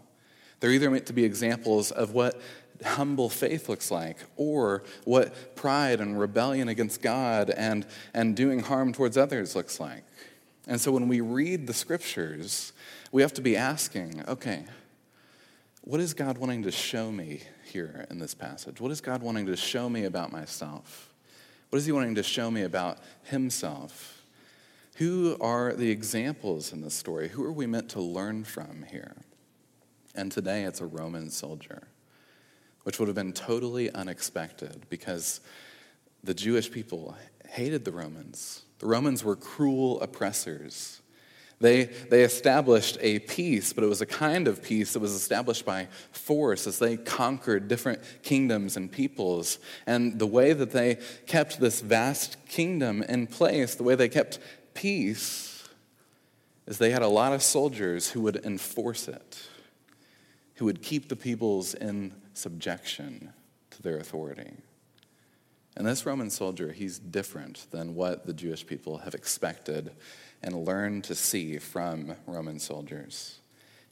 They're 0.61 0.71
either 0.71 0.89
meant 0.89 1.07
to 1.07 1.13
be 1.13 1.25
examples 1.25 1.91
of 1.91 2.13
what 2.13 2.39
humble 2.85 3.29
faith 3.29 3.67
looks 3.67 3.91
like 3.91 4.17
or 4.37 4.83
what 5.03 5.55
pride 5.55 5.99
and 5.99 6.19
rebellion 6.19 6.69
against 6.69 7.01
God 7.01 7.49
and, 7.49 7.85
and 8.13 8.35
doing 8.35 8.59
harm 8.59 8.93
towards 8.93 9.17
others 9.17 9.55
looks 9.55 9.79
like. 9.79 10.03
And 10.67 10.79
so 10.79 10.91
when 10.91 11.07
we 11.07 11.19
read 11.19 11.67
the 11.67 11.73
scriptures, 11.73 12.73
we 13.11 13.21
have 13.23 13.33
to 13.33 13.41
be 13.41 13.57
asking 13.57 14.23
okay, 14.27 14.65
what 15.81 15.99
is 15.99 16.13
God 16.13 16.37
wanting 16.37 16.63
to 16.63 16.71
show 16.71 17.11
me 17.11 17.41
here 17.65 18.05
in 18.11 18.19
this 18.19 18.35
passage? 18.35 18.79
What 18.79 18.91
is 18.91 19.01
God 19.01 19.23
wanting 19.23 19.47
to 19.47 19.57
show 19.57 19.89
me 19.89 20.05
about 20.05 20.31
myself? 20.31 21.11
What 21.71 21.77
is 21.77 21.87
He 21.87 21.91
wanting 21.91 22.15
to 22.15 22.23
show 22.23 22.51
me 22.51 22.61
about 22.61 22.99
Himself? 23.23 24.21
Who 24.97 25.37
are 25.41 25.73
the 25.73 25.89
examples 25.89 26.71
in 26.71 26.81
this 26.81 26.93
story? 26.93 27.29
Who 27.29 27.43
are 27.43 27.51
we 27.51 27.65
meant 27.65 27.89
to 27.89 28.01
learn 28.01 28.43
from 28.43 28.85
here? 28.91 29.15
And 30.15 30.31
today 30.31 30.63
it's 30.63 30.81
a 30.81 30.85
Roman 30.85 31.29
soldier, 31.29 31.87
which 32.83 32.99
would 32.99 33.07
have 33.07 33.15
been 33.15 33.33
totally 33.33 33.91
unexpected 33.91 34.85
because 34.89 35.41
the 36.23 36.33
Jewish 36.33 36.71
people 36.71 37.15
hated 37.47 37.85
the 37.85 37.91
Romans. 37.91 38.63
The 38.79 38.87
Romans 38.87 39.23
were 39.23 39.35
cruel 39.35 40.01
oppressors. 40.01 41.01
They, 41.59 41.83
they 41.83 42.23
established 42.23 42.97
a 43.01 43.19
peace, 43.19 43.71
but 43.71 43.83
it 43.83 43.87
was 43.87 44.01
a 44.01 44.05
kind 44.05 44.47
of 44.47 44.63
peace 44.63 44.93
that 44.93 44.99
was 44.99 45.13
established 45.13 45.63
by 45.63 45.87
force 46.11 46.65
as 46.65 46.79
they 46.79 46.97
conquered 46.97 47.67
different 47.67 48.01
kingdoms 48.23 48.77
and 48.77 48.91
peoples. 48.91 49.59
And 49.85 50.17
the 50.17 50.25
way 50.25 50.53
that 50.53 50.71
they 50.71 50.97
kept 51.27 51.59
this 51.59 51.81
vast 51.81 52.43
kingdom 52.47 53.03
in 53.03 53.27
place, 53.27 53.75
the 53.75 53.83
way 53.83 53.93
they 53.93 54.09
kept 54.09 54.39
peace, 54.73 55.69
is 56.65 56.79
they 56.79 56.89
had 56.89 57.03
a 57.03 57.07
lot 57.07 57.31
of 57.31 57.43
soldiers 57.43 58.09
who 58.09 58.21
would 58.21 58.43
enforce 58.43 59.07
it 59.07 59.47
who 60.61 60.65
would 60.65 60.83
keep 60.83 61.09
the 61.09 61.15
peoples 61.15 61.73
in 61.73 62.13
subjection 62.35 63.33
to 63.71 63.81
their 63.81 63.97
authority. 63.97 64.51
And 65.75 65.87
this 65.87 66.05
Roman 66.05 66.29
soldier, 66.29 66.71
he's 66.71 66.99
different 66.99 67.65
than 67.71 67.95
what 67.95 68.27
the 68.27 68.33
Jewish 68.33 68.67
people 68.67 68.99
have 68.99 69.15
expected 69.15 69.89
and 70.43 70.63
learned 70.63 71.03
to 71.05 71.15
see 71.15 71.57
from 71.57 72.13
Roman 72.27 72.59
soldiers. 72.59 73.39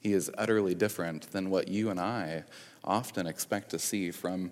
He 0.04 0.14
is 0.14 0.30
utterly 0.38 0.76
different 0.76 1.32
than 1.32 1.50
what 1.50 1.70
you 1.70 1.90
and 1.90 2.00
I 2.00 2.44
often 2.84 3.26
expect 3.26 3.72
to 3.72 3.80
see 3.80 4.12
from 4.12 4.52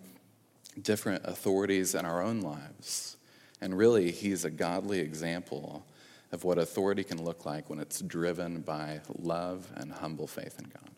different 0.82 1.24
authorities 1.24 1.94
in 1.94 2.04
our 2.04 2.24
own 2.24 2.42
lives. 2.42 3.18
And 3.62 3.78
really, 3.78 4.10
he's 4.10 4.44
a 4.44 4.50
godly 4.50 5.02
example 5.02 5.86
of 6.32 6.44
what 6.44 6.58
authority 6.58 7.04
can 7.04 7.24
look 7.24 7.46
like 7.46 7.70
when 7.70 7.78
it's 7.78 8.02
driven 8.02 8.62
by 8.62 9.02
love 9.20 9.72
and 9.76 9.92
humble 9.92 10.26
faith 10.26 10.58
in 10.58 10.66
God. 10.66 10.97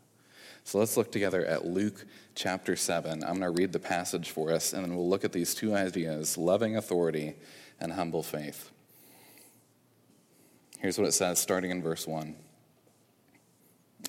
So 0.69 0.77
let's 0.77 0.97
look 0.97 1.11
together 1.11 1.43
at 1.47 1.65
Luke 1.65 2.05
chapter 2.35 2.75
7. 2.75 3.23
I'm 3.23 3.39
going 3.39 3.41
to 3.41 3.49
read 3.49 3.73
the 3.73 3.79
passage 3.79 4.29
for 4.29 4.51
us, 4.51 4.71
and 4.71 4.83
then 4.83 4.95
we'll 4.95 5.09
look 5.09 5.25
at 5.25 5.31
these 5.31 5.55
two 5.55 5.73
ideas 5.73 6.37
loving 6.37 6.77
authority 6.77 7.33
and 7.79 7.93
humble 7.93 8.21
faith. 8.21 8.69
Here's 10.77 10.99
what 10.99 11.07
it 11.07 11.13
says, 11.13 11.39
starting 11.39 11.71
in 11.71 11.81
verse 11.81 12.05
1. 12.05 12.35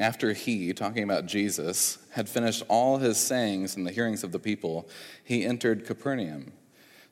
After 0.01 0.35
he, 0.35 0.75
talking 0.75 1.03
about 1.03 1.25
Jesus, 1.25 1.97
had 2.11 2.29
finished 2.29 2.63
all 2.69 2.99
his 2.99 3.17
sayings 3.17 3.75
in 3.75 3.85
the 3.85 3.91
hearings 3.91 4.23
of 4.23 4.31
the 4.31 4.39
people, 4.39 4.87
he 5.25 5.47
entered 5.47 5.87
Capernaum. 5.87 6.53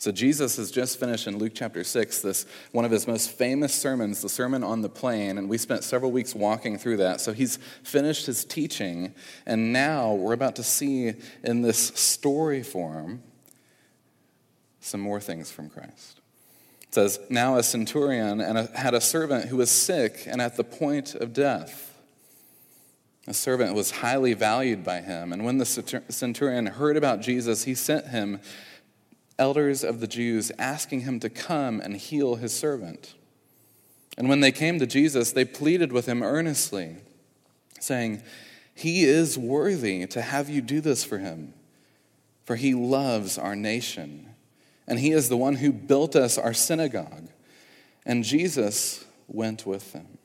So 0.00 0.12
Jesus 0.12 0.56
has 0.58 0.70
just 0.70 1.00
finished 1.00 1.26
in 1.26 1.38
Luke 1.38 1.52
chapter 1.56 1.82
6 1.82 2.22
this 2.22 2.46
one 2.70 2.84
of 2.84 2.92
his 2.92 3.08
most 3.08 3.32
famous 3.32 3.74
sermons, 3.74 4.22
the 4.22 4.28
Sermon 4.28 4.62
on 4.62 4.80
the 4.80 4.88
Plain, 4.88 5.38
and 5.38 5.48
we 5.48 5.58
spent 5.58 5.82
several 5.82 6.12
weeks 6.12 6.36
walking 6.36 6.78
through 6.78 6.98
that. 6.98 7.20
So 7.20 7.32
he's 7.32 7.56
finished 7.82 8.26
his 8.26 8.44
teaching, 8.44 9.12
and 9.44 9.72
now 9.72 10.14
we're 10.14 10.34
about 10.34 10.54
to 10.56 10.62
see 10.62 11.14
in 11.42 11.62
this 11.62 11.78
story 11.78 12.62
form 12.62 13.24
some 14.78 15.00
more 15.00 15.20
things 15.20 15.50
from 15.50 15.68
Christ. 15.68 16.20
It 16.82 16.94
says, 16.94 17.18
Now 17.28 17.56
a 17.56 17.64
centurion 17.64 18.40
and 18.40 18.56
a, 18.56 18.78
had 18.78 18.94
a 18.94 19.00
servant 19.00 19.46
who 19.46 19.56
was 19.56 19.70
sick 19.70 20.22
and 20.28 20.40
at 20.40 20.56
the 20.56 20.64
point 20.64 21.16
of 21.16 21.32
death. 21.32 21.86
A 23.26 23.34
servant 23.34 23.74
was 23.74 23.90
highly 23.90 24.32
valued 24.32 24.84
by 24.84 25.00
him, 25.00 25.32
and 25.32 25.44
when 25.44 25.58
the 25.58 25.66
centurion 25.66 26.66
heard 26.66 26.96
about 26.96 27.20
Jesus, 27.20 27.64
he 27.64 27.74
sent 27.74 28.06
him 28.06 28.40
elders 29.38 29.84
of 29.84 30.00
the 30.00 30.06
Jews 30.06 30.50
asking 30.58 31.00
him 31.00 31.20
to 31.20 31.30
come 31.30 31.80
and 31.80 31.96
heal 31.96 32.36
his 32.36 32.52
servant. 32.52 33.14
And 34.16 34.28
when 34.28 34.40
they 34.40 34.52
came 34.52 34.78
to 34.80 34.86
Jesus, 34.86 35.32
they 35.32 35.44
pleaded 35.44 35.92
with 35.92 36.06
him 36.06 36.22
earnestly, 36.22 36.96
saying, 37.78 38.22
He 38.74 39.04
is 39.04 39.38
worthy 39.38 40.06
to 40.06 40.20
have 40.20 40.48
you 40.48 40.60
do 40.60 40.80
this 40.80 41.04
for 41.04 41.18
him, 41.18 41.54
for 42.44 42.56
he 42.56 42.74
loves 42.74 43.38
our 43.38 43.54
nation, 43.54 44.34
and 44.88 44.98
he 44.98 45.12
is 45.12 45.28
the 45.28 45.36
one 45.36 45.56
who 45.56 45.72
built 45.72 46.16
us 46.16 46.36
our 46.36 46.54
synagogue. 46.54 47.28
And 48.04 48.24
Jesus 48.24 49.04
went 49.28 49.64
with 49.64 49.92
them. 49.92 50.17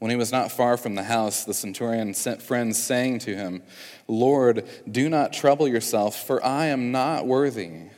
When 0.00 0.10
he 0.10 0.16
was 0.16 0.32
not 0.32 0.50
far 0.50 0.76
from 0.76 0.96
the 0.96 1.04
house, 1.04 1.44
the 1.44 1.54
centurion 1.54 2.14
sent 2.14 2.42
friends, 2.42 2.82
saying 2.82 3.20
to 3.20 3.36
him, 3.36 3.62
Lord, 4.08 4.68
do 4.90 5.08
not 5.08 5.32
trouble 5.32 5.68
yourself, 5.68 6.26
for 6.26 6.44
I 6.44 6.66
am 6.66 6.90
not 6.90 7.26
worthy 7.26 7.90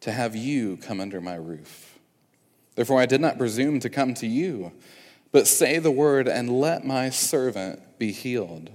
to 0.00 0.12
have 0.12 0.36
you 0.36 0.76
come 0.76 1.00
under 1.00 1.20
my 1.20 1.36
roof. 1.36 1.98
Therefore, 2.74 3.00
I 3.00 3.06
did 3.06 3.20
not 3.20 3.38
presume 3.38 3.80
to 3.80 3.88
come 3.88 4.12
to 4.14 4.26
you, 4.26 4.72
but 5.32 5.46
say 5.46 5.78
the 5.78 5.90
word, 5.90 6.28
and 6.28 6.60
let 6.60 6.84
my 6.84 7.10
servant 7.10 7.98
be 7.98 8.12
healed. 8.12 8.70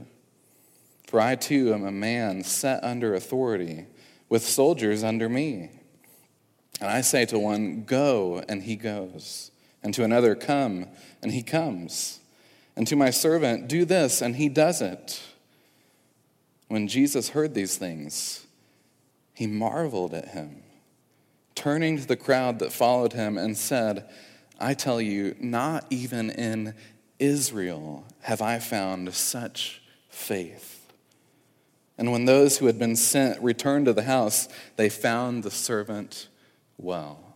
For 1.08 1.20
I 1.20 1.36
too 1.36 1.74
am 1.74 1.86
a 1.86 1.92
man 1.92 2.44
set 2.44 2.84
under 2.84 3.14
authority, 3.14 3.86
with 4.30 4.44
soldiers 4.44 5.04
under 5.04 5.28
me. 5.28 5.70
And 6.80 6.90
I 6.90 7.02
say 7.02 7.26
to 7.26 7.38
one, 7.38 7.84
Go, 7.84 8.44
and 8.48 8.64
he 8.64 8.76
goes, 8.76 9.52
and 9.84 9.94
to 9.94 10.04
another, 10.04 10.36
Come, 10.36 10.88
and 11.22 11.32
he 11.32 11.44
comes 11.44 12.21
and 12.76 12.88
to 12.88 12.96
my 12.96 13.10
servant, 13.10 13.68
Do 13.68 13.86
this, 13.86 14.22
and 14.22 14.36
he 14.36 14.50
does 14.50 14.82
it. 14.82 15.22
When 16.68 16.88
Jesus 16.88 17.30
heard 17.30 17.54
these 17.54 17.78
things, 17.78 18.46
he 19.34 19.48
marveled 19.48 20.14
at 20.14 20.30
him, 20.30 20.64
turning 21.56 21.98
to 21.98 22.08
the 22.08 22.16
crowd 22.16 22.60
that 22.60 22.72
followed 22.72 23.14
him 23.14 23.38
and 23.38 23.58
said, 23.58 24.10
I 24.60 24.74
tell 24.74 25.02
you, 25.02 25.36
not 25.40 25.86
even 25.90 26.30
in 26.30 26.76
Israel 27.20 28.06
have 28.22 28.42
I 28.42 28.60
found 28.60 29.14
such 29.14 29.82
faith. 30.10 30.92
And 31.98 32.12
when 32.12 32.26
those 32.26 32.58
who 32.58 32.68
had 32.68 32.80
been 32.80 32.96
sent 32.96 33.42
returned 33.42 33.86
to 33.86 33.94
the 33.94 34.04
house, 34.04 34.48
they 34.76 34.90
found 34.90 35.44
the 35.44 35.52
servant 35.52 36.30
well. 36.78 37.31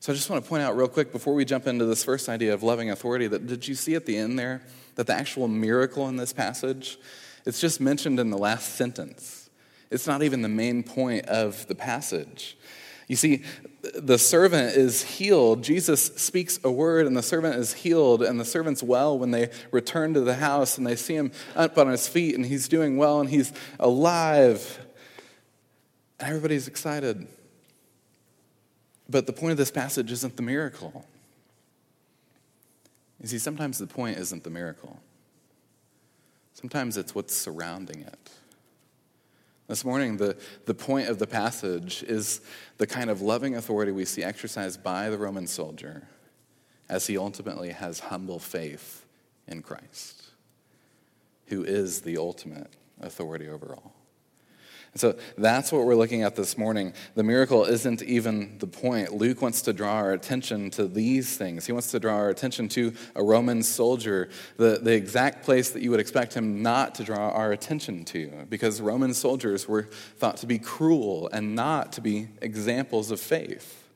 So 0.00 0.12
I 0.12 0.16
just 0.16 0.30
want 0.30 0.42
to 0.42 0.48
point 0.48 0.62
out 0.62 0.76
real 0.76 0.88
quick 0.88 1.12
before 1.12 1.34
we 1.34 1.44
jump 1.44 1.66
into 1.66 1.84
this 1.84 2.02
first 2.02 2.28
idea 2.28 2.54
of 2.54 2.62
loving 2.62 2.90
authority 2.90 3.26
that 3.26 3.46
did 3.46 3.68
you 3.68 3.74
see 3.74 3.94
at 3.94 4.06
the 4.06 4.16
end 4.16 4.38
there 4.38 4.62
that 4.96 5.06
the 5.06 5.14
actual 5.14 5.46
miracle 5.46 6.08
in 6.08 6.16
this 6.16 6.32
passage 6.32 6.98
it's 7.46 7.60
just 7.60 7.80
mentioned 7.80 8.20
in 8.20 8.30
the 8.30 8.38
last 8.38 8.74
sentence. 8.74 9.50
It's 9.90 10.06
not 10.06 10.22
even 10.22 10.42
the 10.42 10.48
main 10.48 10.82
point 10.82 11.26
of 11.26 11.66
the 11.68 11.74
passage. 11.74 12.56
You 13.08 13.16
see, 13.16 13.42
the 13.94 14.18
servant 14.18 14.76
is 14.76 15.02
healed. 15.02 15.64
Jesus 15.64 16.04
speaks 16.16 16.60
a 16.62 16.70
word, 16.70 17.06
and 17.06 17.16
the 17.16 17.22
servant 17.22 17.56
is 17.56 17.72
healed, 17.72 18.22
and 18.22 18.38
the 18.38 18.44
servant's 18.44 18.82
well 18.82 19.18
when 19.18 19.32
they 19.32 19.50
return 19.72 20.14
to 20.14 20.20
the 20.20 20.34
house 20.34 20.78
and 20.78 20.86
they 20.86 20.94
see 20.94 21.16
him 21.16 21.32
up 21.56 21.76
on 21.76 21.88
his 21.88 22.06
feet, 22.06 22.36
and 22.36 22.46
he's 22.46 22.68
doing 22.68 22.96
well, 22.96 23.20
and 23.20 23.30
he's 23.30 23.52
alive. 23.80 24.78
And 26.20 26.28
everybody's 26.28 26.68
excited. 26.68 27.26
But 29.10 29.26
the 29.26 29.32
point 29.32 29.52
of 29.52 29.58
this 29.58 29.72
passage 29.72 30.12
isn't 30.12 30.36
the 30.36 30.42
miracle. 30.42 31.04
You 33.20 33.26
see, 33.26 33.38
sometimes 33.38 33.78
the 33.78 33.86
point 33.86 34.18
isn't 34.18 34.44
the 34.44 34.50
miracle, 34.50 35.00
sometimes 36.54 36.96
it's 36.96 37.14
what's 37.14 37.34
surrounding 37.34 38.02
it. 38.02 38.30
This 39.66 39.84
morning, 39.84 40.16
the, 40.16 40.36
the 40.66 40.74
point 40.74 41.08
of 41.08 41.20
the 41.20 41.28
passage 41.28 42.02
is 42.02 42.40
the 42.78 42.88
kind 42.88 43.08
of 43.08 43.22
loving 43.22 43.54
authority 43.54 43.92
we 43.92 44.04
see 44.04 44.24
exercised 44.24 44.82
by 44.82 45.10
the 45.10 45.18
Roman 45.18 45.46
soldier 45.46 46.08
as 46.88 47.06
he 47.06 47.16
ultimately 47.16 47.70
has 47.70 48.00
humble 48.00 48.40
faith 48.40 49.06
in 49.46 49.62
Christ, 49.62 50.24
who 51.46 51.62
is 51.62 52.00
the 52.00 52.16
ultimate 52.16 52.72
authority 53.00 53.48
over 53.48 53.74
all. 53.74 53.94
So 54.96 55.14
that's 55.38 55.70
what 55.70 55.86
we're 55.86 55.94
looking 55.94 56.24
at 56.24 56.34
this 56.34 56.58
morning. 56.58 56.94
The 57.14 57.22
miracle 57.22 57.64
isn't 57.64 58.02
even 58.02 58.58
the 58.58 58.66
point. 58.66 59.12
Luke 59.14 59.40
wants 59.40 59.62
to 59.62 59.72
draw 59.72 59.94
our 59.94 60.12
attention 60.12 60.68
to 60.70 60.88
these 60.88 61.36
things. 61.36 61.64
He 61.64 61.70
wants 61.72 61.92
to 61.92 62.00
draw 62.00 62.16
our 62.16 62.28
attention 62.28 62.68
to 62.70 62.92
a 63.14 63.22
Roman 63.22 63.62
soldier, 63.62 64.30
the, 64.56 64.80
the 64.82 64.92
exact 64.92 65.44
place 65.44 65.70
that 65.70 65.82
you 65.82 65.92
would 65.92 66.00
expect 66.00 66.34
him 66.34 66.60
not 66.62 66.96
to 66.96 67.04
draw 67.04 67.30
our 67.30 67.52
attention 67.52 68.04
to, 68.06 68.46
because 68.48 68.80
Roman 68.80 69.14
soldiers 69.14 69.68
were 69.68 69.84
thought 70.16 70.38
to 70.38 70.46
be 70.46 70.58
cruel 70.58 71.30
and 71.32 71.54
not 71.54 71.92
to 71.92 72.00
be 72.00 72.28
examples 72.42 73.12
of 73.12 73.20
faith. 73.20 73.88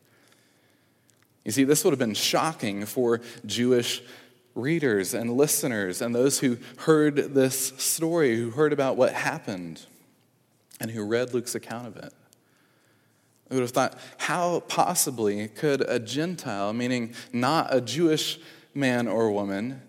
You 1.44 1.50
see, 1.50 1.64
this 1.64 1.82
would 1.84 1.90
have 1.90 1.98
been 1.98 2.14
shocking 2.14 2.86
for 2.86 3.20
Jewish 3.44 4.00
readers 4.54 5.12
and 5.12 5.32
listeners 5.32 6.00
and 6.00 6.14
those 6.14 6.38
who 6.38 6.58
heard 6.78 7.16
this 7.16 7.72
story, 7.78 8.36
who 8.36 8.50
heard 8.50 8.72
about 8.72 8.96
what 8.96 9.12
happened 9.12 9.84
and 10.84 10.92
who 10.92 11.02
read 11.02 11.32
Luke's 11.32 11.54
account 11.54 11.86
of 11.86 11.96
it. 11.96 12.12
Would 13.48 13.60
have 13.60 13.70
thought, 13.70 13.98
how 14.18 14.60
possibly 14.68 15.48
could 15.48 15.80
a 15.80 15.98
Gentile, 15.98 16.74
meaning 16.74 17.14
not 17.32 17.74
a 17.74 17.80
Jewish 17.80 18.38
man 18.74 19.08
or 19.08 19.30
woman, 19.30 19.80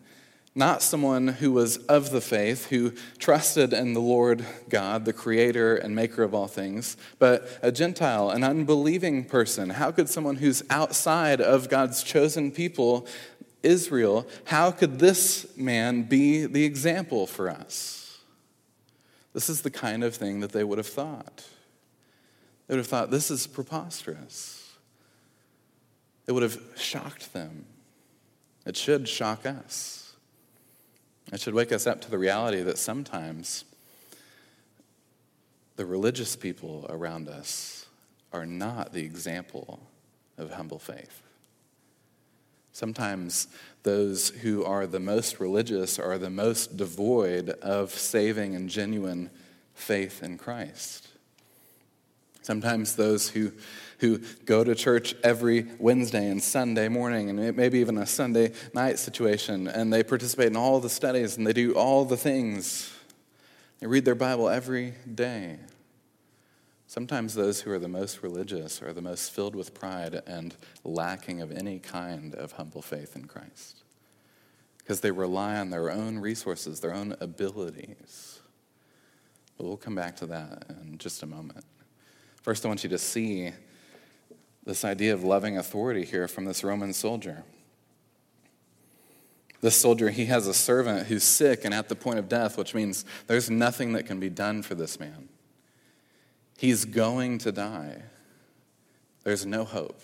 not 0.55 0.81
someone 0.81 1.27
who 1.27 1.51
was 1.51 1.75
of 1.87 2.11
the 2.11 2.21
faith, 2.21 2.67
who 2.67 2.93
trusted 3.17 3.73
in 3.73 3.91
the 3.91 3.99
Lord 3.99 4.45
God, 4.69 5.03
the 5.03 5.11
creator 5.11 5.75
and 5.75 5.93
maker 5.93 6.23
of 6.23 6.33
all 6.33 6.47
things, 6.47 6.95
but 7.19 7.49
a 7.61 7.73
Gentile, 7.73 8.29
an 8.29 8.45
unbelieving 8.45 9.25
person. 9.25 9.71
How 9.71 9.91
could 9.91 10.07
someone 10.07 10.37
who's 10.37 10.63
outside 10.69 11.41
of 11.41 11.67
God's 11.67 12.03
chosen 12.03 12.53
people, 12.53 13.05
Israel, 13.63 14.25
how 14.45 14.71
could 14.71 14.99
this 14.99 15.45
man 15.57 16.03
be 16.03 16.45
the 16.45 16.63
example 16.63 17.27
for 17.27 17.49
us? 17.49 18.04
This 19.35 19.49
is 19.49 19.63
the 19.63 19.69
kind 19.69 20.01
of 20.01 20.15
thing 20.15 20.39
that 20.39 20.53
they 20.53 20.63
would 20.63 20.77
have 20.77 20.87
thought. 20.87 21.43
They 22.67 22.73
would 22.73 22.79
have 22.79 22.87
thought, 22.87 23.11
this 23.11 23.29
is 23.29 23.47
preposterous. 23.47 24.77
It 26.25 26.31
would 26.31 26.41
have 26.41 26.57
shocked 26.77 27.33
them. 27.33 27.65
It 28.65 28.77
should 28.77 29.09
shock 29.09 29.45
us. 29.45 30.13
It 31.33 31.41
should 31.41 31.53
wake 31.53 31.73
us 31.73 31.85
up 31.85 31.99
to 32.01 32.09
the 32.09 32.17
reality 32.17 32.61
that 32.61 32.77
sometimes 32.77 33.65
the 35.75 35.85
religious 35.85 36.37
people 36.37 36.85
around 36.87 37.27
us 37.27 37.87
are 38.31 38.45
not 38.45 38.93
the 38.93 39.03
example 39.03 39.81
of 40.37 40.51
humble 40.51 40.79
faith. 40.79 41.21
Sometimes 42.71 43.49
those 43.85 44.29
who 44.29 44.65
are 44.65 44.85
the 44.85 44.99
most 44.99 45.39
religious 45.39 45.97
are 45.97 46.17
the 46.17 46.29
most 46.29 46.75
devoid 46.75 47.51
of 47.61 47.91
saving 47.91 48.55
and 48.55 48.69
genuine 48.69 49.29
faith 49.73 50.21
in 50.21 50.37
Christ. 50.37 51.07
Sometimes 52.41 52.95
those 52.95 53.29
who, 53.29 53.51
who 53.99 54.19
go 54.45 54.63
to 54.63 54.75
church 54.75 55.15
every 55.23 55.67
Wednesday 55.79 56.27
and 56.27 56.43
Sunday 56.43 56.89
morning, 56.89 57.29
and 57.29 57.55
maybe 57.55 57.79
even 57.79 57.97
a 57.97 58.05
Sunday 58.05 58.51
night 58.73 58.99
situation, 58.99 59.67
and 59.67 59.93
they 59.93 60.03
participate 60.03 60.47
in 60.47 60.57
all 60.57 60.79
the 60.79 60.89
studies 60.89 61.37
and 61.37 61.47
they 61.47 61.53
do 61.53 61.73
all 61.73 62.05
the 62.05 62.17
things. 62.17 62.91
They 63.79 63.87
read 63.87 64.03
their 64.03 64.15
Bible 64.15 64.49
every 64.49 64.95
day. 65.13 65.59
Sometimes 66.95 67.33
those 67.33 67.59
who 67.59 67.73
are 67.73 67.77
the 67.77 67.89
most 67.89 68.23
religious 68.23 68.81
are 68.81 68.93
the 68.93 69.01
most 69.01 69.33
filled 69.33 69.53
with 69.53 69.73
pride 69.73 70.21
and 70.25 70.55
lacking 70.85 71.41
of 71.41 71.51
any 71.51 71.77
kind 71.77 72.33
of 72.33 72.53
humble 72.53 72.81
faith 72.81 73.17
in 73.17 73.25
Christ 73.25 73.83
because 74.77 75.01
they 75.01 75.11
rely 75.11 75.57
on 75.57 75.71
their 75.71 75.91
own 75.91 76.19
resources, 76.19 76.79
their 76.79 76.93
own 76.93 77.13
abilities. 77.19 78.39
But 79.57 79.65
we'll 79.65 79.75
come 79.75 79.93
back 79.93 80.15
to 80.15 80.25
that 80.27 80.67
in 80.69 80.97
just 80.97 81.21
a 81.21 81.25
moment. 81.25 81.65
First, 82.41 82.63
I 82.63 82.69
want 82.69 82.85
you 82.85 82.89
to 82.91 82.97
see 82.97 83.51
this 84.65 84.85
idea 84.85 85.13
of 85.13 85.21
loving 85.21 85.57
authority 85.57 86.05
here 86.05 86.29
from 86.29 86.45
this 86.45 86.63
Roman 86.63 86.93
soldier. 86.93 87.43
This 89.59 89.75
soldier, 89.75 90.11
he 90.11 90.27
has 90.27 90.47
a 90.47 90.53
servant 90.53 91.07
who's 91.07 91.25
sick 91.25 91.65
and 91.65 91.73
at 91.73 91.89
the 91.89 91.95
point 91.95 92.19
of 92.19 92.29
death, 92.29 92.57
which 92.57 92.73
means 92.73 93.03
there's 93.27 93.49
nothing 93.49 93.91
that 93.91 94.05
can 94.05 94.21
be 94.21 94.29
done 94.29 94.61
for 94.61 94.75
this 94.75 94.97
man. 94.97 95.27
He's 96.65 96.83
going 96.83 97.37
to 97.39 97.51
die. 97.51 98.01
There's 99.23 99.45
no 99.45 99.65
hope. 99.65 100.01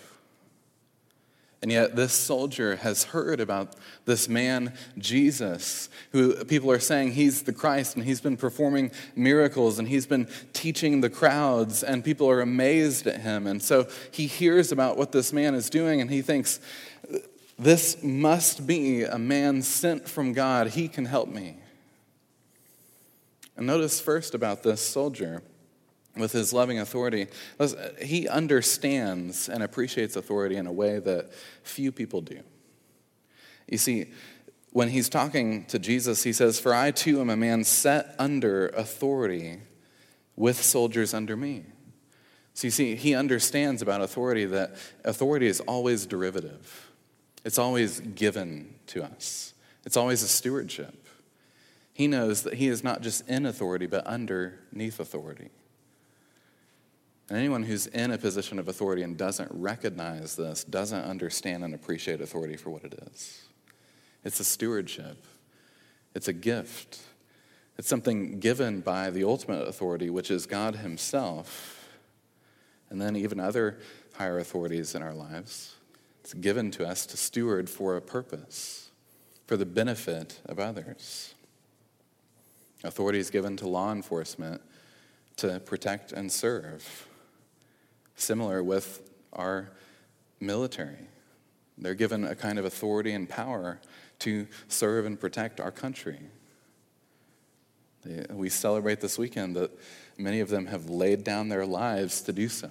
And 1.60 1.72
yet, 1.72 1.96
this 1.96 2.12
soldier 2.12 2.76
has 2.76 3.02
heard 3.02 3.40
about 3.40 3.74
this 4.04 4.28
man, 4.28 4.72
Jesus, 4.96 5.88
who 6.12 6.44
people 6.44 6.70
are 6.70 6.78
saying 6.78 7.14
he's 7.14 7.42
the 7.42 7.52
Christ, 7.52 7.96
and 7.96 8.04
he's 8.04 8.20
been 8.20 8.36
performing 8.36 8.92
miracles, 9.16 9.80
and 9.80 9.88
he's 9.88 10.06
been 10.06 10.28
teaching 10.52 11.00
the 11.00 11.10
crowds, 11.10 11.82
and 11.82 12.04
people 12.04 12.30
are 12.30 12.40
amazed 12.40 13.08
at 13.08 13.22
him. 13.22 13.48
And 13.48 13.60
so 13.60 13.88
he 14.12 14.28
hears 14.28 14.70
about 14.70 14.96
what 14.96 15.10
this 15.10 15.32
man 15.32 15.56
is 15.56 15.68
doing, 15.68 16.00
and 16.00 16.10
he 16.10 16.22
thinks, 16.22 16.60
This 17.58 18.00
must 18.04 18.68
be 18.68 19.02
a 19.02 19.18
man 19.18 19.62
sent 19.62 20.08
from 20.08 20.32
God. 20.32 20.68
He 20.68 20.86
can 20.86 21.06
help 21.06 21.28
me. 21.28 21.56
And 23.56 23.66
notice 23.66 24.00
first 24.00 24.32
about 24.32 24.62
this 24.62 24.80
soldier 24.80 25.42
with 26.16 26.32
his 26.32 26.52
loving 26.52 26.78
authority, 26.78 27.26
uh, 27.58 27.68
he 28.00 28.28
understands 28.28 29.48
and 29.48 29.62
appreciates 29.62 30.16
authority 30.16 30.56
in 30.56 30.66
a 30.66 30.72
way 30.72 30.98
that 30.98 31.32
few 31.62 31.90
people 31.90 32.20
do. 32.20 32.40
You 33.66 33.78
see, 33.78 34.10
when 34.72 34.88
he's 34.88 35.08
talking 35.08 35.64
to 35.66 35.78
Jesus, 35.78 36.22
he 36.22 36.32
says, 36.32 36.58
For 36.58 36.74
I 36.74 36.90
too 36.90 37.20
am 37.20 37.30
a 37.30 37.36
man 37.36 37.64
set 37.64 38.14
under 38.18 38.68
authority 38.68 39.60
with 40.36 40.62
soldiers 40.62 41.14
under 41.14 41.36
me. 41.36 41.64
So 42.54 42.66
you 42.66 42.70
see, 42.70 42.94
he 42.96 43.14
understands 43.14 43.80
about 43.80 44.02
authority 44.02 44.44
that 44.46 44.76
authority 45.04 45.46
is 45.46 45.60
always 45.60 46.06
derivative, 46.06 46.90
it's 47.44 47.58
always 47.58 48.00
given 48.00 48.74
to 48.88 49.02
us, 49.02 49.54
it's 49.84 49.96
always 49.96 50.22
a 50.22 50.28
stewardship. 50.28 50.98
He 51.94 52.06
knows 52.06 52.42
that 52.42 52.54
he 52.54 52.68
is 52.68 52.82
not 52.82 53.02
just 53.02 53.28
in 53.28 53.44
authority, 53.44 53.86
but 53.86 54.06
underneath 54.06 54.98
authority. 54.98 55.50
And 57.32 57.38
anyone 57.38 57.62
who's 57.62 57.86
in 57.86 58.10
a 58.10 58.18
position 58.18 58.58
of 58.58 58.68
authority 58.68 59.02
and 59.02 59.16
doesn't 59.16 59.50
recognize 59.54 60.36
this 60.36 60.64
doesn't 60.64 61.02
understand 61.02 61.64
and 61.64 61.74
appreciate 61.74 62.20
authority 62.20 62.58
for 62.58 62.68
what 62.68 62.84
it 62.84 62.92
is. 63.10 63.46
It's 64.22 64.38
a 64.38 64.44
stewardship, 64.44 65.16
it's 66.14 66.28
a 66.28 66.34
gift, 66.34 67.00
it's 67.78 67.88
something 67.88 68.38
given 68.38 68.82
by 68.82 69.08
the 69.08 69.24
ultimate 69.24 69.66
authority, 69.66 70.10
which 70.10 70.30
is 70.30 70.44
God 70.44 70.76
Himself, 70.76 71.88
and 72.90 73.00
then 73.00 73.16
even 73.16 73.40
other 73.40 73.78
higher 74.12 74.38
authorities 74.38 74.94
in 74.94 75.02
our 75.02 75.14
lives. 75.14 75.76
It's 76.20 76.34
given 76.34 76.70
to 76.72 76.86
us 76.86 77.06
to 77.06 77.16
steward 77.16 77.70
for 77.70 77.96
a 77.96 78.02
purpose, 78.02 78.90
for 79.46 79.56
the 79.56 79.64
benefit 79.64 80.38
of 80.44 80.58
others. 80.58 81.32
Authority 82.84 83.20
is 83.20 83.30
given 83.30 83.56
to 83.56 83.66
law 83.66 83.90
enforcement 83.90 84.60
to 85.36 85.60
protect 85.60 86.12
and 86.12 86.30
serve. 86.30 87.08
Similar 88.16 88.62
with 88.62 89.10
our 89.32 89.70
military. 90.40 91.08
They're 91.78 91.94
given 91.94 92.24
a 92.24 92.34
kind 92.34 92.58
of 92.58 92.64
authority 92.64 93.12
and 93.12 93.28
power 93.28 93.80
to 94.20 94.46
serve 94.68 95.06
and 95.06 95.18
protect 95.18 95.60
our 95.60 95.70
country. 95.70 96.20
We 98.30 98.48
celebrate 98.48 99.00
this 99.00 99.18
weekend 99.18 99.56
that 99.56 99.70
many 100.18 100.40
of 100.40 100.48
them 100.48 100.66
have 100.66 100.88
laid 100.90 101.24
down 101.24 101.48
their 101.48 101.64
lives 101.64 102.20
to 102.22 102.32
do 102.32 102.48
so. 102.48 102.70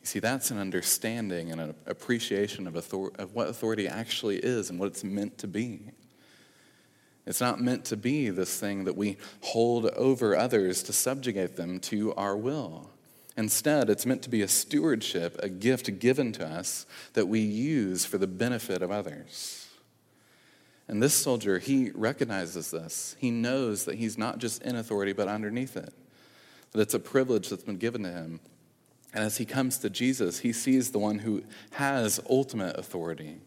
You 0.00 0.06
see, 0.06 0.18
that's 0.18 0.50
an 0.50 0.58
understanding 0.58 1.52
and 1.52 1.60
an 1.60 1.74
appreciation 1.86 2.66
of, 2.66 2.76
author- 2.76 3.12
of 3.20 3.34
what 3.34 3.48
authority 3.48 3.86
actually 3.86 4.38
is 4.38 4.68
and 4.68 4.80
what 4.80 4.86
it's 4.86 5.04
meant 5.04 5.38
to 5.38 5.46
be. 5.46 5.92
It's 7.24 7.40
not 7.40 7.60
meant 7.60 7.84
to 7.86 7.96
be 7.96 8.30
this 8.30 8.58
thing 8.58 8.82
that 8.84 8.96
we 8.96 9.16
hold 9.42 9.86
over 9.86 10.36
others 10.36 10.82
to 10.84 10.92
subjugate 10.92 11.54
them 11.54 11.78
to 11.80 12.12
our 12.14 12.36
will. 12.36 12.90
Instead, 13.36 13.88
it's 13.88 14.04
meant 14.04 14.22
to 14.22 14.30
be 14.30 14.42
a 14.42 14.48
stewardship, 14.48 15.38
a 15.42 15.48
gift 15.48 15.98
given 15.98 16.32
to 16.32 16.46
us 16.46 16.86
that 17.14 17.28
we 17.28 17.40
use 17.40 18.04
for 18.04 18.18
the 18.18 18.26
benefit 18.26 18.82
of 18.82 18.90
others. 18.90 19.68
And 20.88 21.02
this 21.02 21.14
soldier, 21.14 21.58
he 21.58 21.90
recognizes 21.94 22.70
this. 22.70 23.16
He 23.18 23.30
knows 23.30 23.86
that 23.86 23.94
he's 23.94 24.18
not 24.18 24.38
just 24.38 24.62
in 24.62 24.76
authority, 24.76 25.12
but 25.12 25.28
underneath 25.28 25.76
it, 25.76 25.94
that 26.72 26.80
it's 26.80 26.94
a 26.94 26.98
privilege 26.98 27.48
that's 27.48 27.62
been 27.62 27.78
given 27.78 28.02
to 28.02 28.10
him. 28.10 28.40
And 29.14 29.24
as 29.24 29.38
he 29.38 29.46
comes 29.46 29.78
to 29.78 29.90
Jesus, 29.90 30.40
he 30.40 30.52
sees 30.52 30.90
the 30.90 30.98
one 30.98 31.20
who 31.20 31.44
has 31.72 32.20
ultimate 32.28 32.78
authority. 32.78 33.38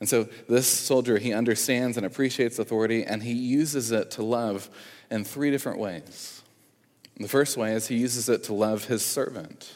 And 0.00 0.08
so 0.08 0.28
this 0.48 0.66
soldier, 0.66 1.18
he 1.18 1.32
understands 1.32 1.96
and 1.96 2.06
appreciates 2.06 2.58
authority, 2.58 3.04
and 3.04 3.22
he 3.22 3.32
uses 3.32 3.90
it 3.92 4.10
to 4.12 4.22
love 4.22 4.70
in 5.10 5.24
three 5.24 5.50
different 5.50 5.78
ways. 5.78 6.42
The 7.18 7.28
first 7.28 7.56
way 7.56 7.72
is 7.72 7.88
he 7.88 7.96
uses 7.96 8.28
it 8.28 8.44
to 8.44 8.54
love 8.54 8.84
his 8.84 9.04
servant. 9.04 9.72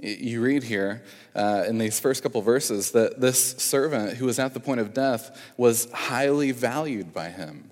You 0.00 0.40
read 0.40 0.64
here 0.64 1.02
uh, 1.34 1.64
in 1.68 1.78
these 1.78 1.98
first 1.98 2.22
couple 2.22 2.40
verses 2.42 2.92
that 2.92 3.20
this 3.20 3.56
servant 3.58 4.16
who 4.16 4.26
was 4.26 4.38
at 4.38 4.54
the 4.54 4.60
point 4.60 4.80
of 4.80 4.94
death 4.94 5.52
was 5.56 5.90
highly 5.92 6.52
valued 6.52 7.12
by 7.12 7.30
him. 7.30 7.70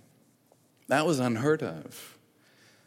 That 0.88 1.06
was 1.06 1.18
unheard 1.18 1.62
of. 1.62 2.18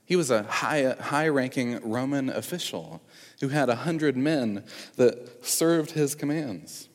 He 0.06 0.16
was 0.16 0.32
a 0.32 0.44
high, 0.44 0.96
high 1.00 1.28
ranking 1.28 1.80
Roman 1.88 2.30
official 2.30 3.02
who 3.42 3.50
had 3.50 3.70
a 3.70 3.76
hundred 3.76 4.18
men 4.18 4.64
that 4.96 5.46
served 5.46 5.92
his 5.92 6.16
commands. 6.16 6.90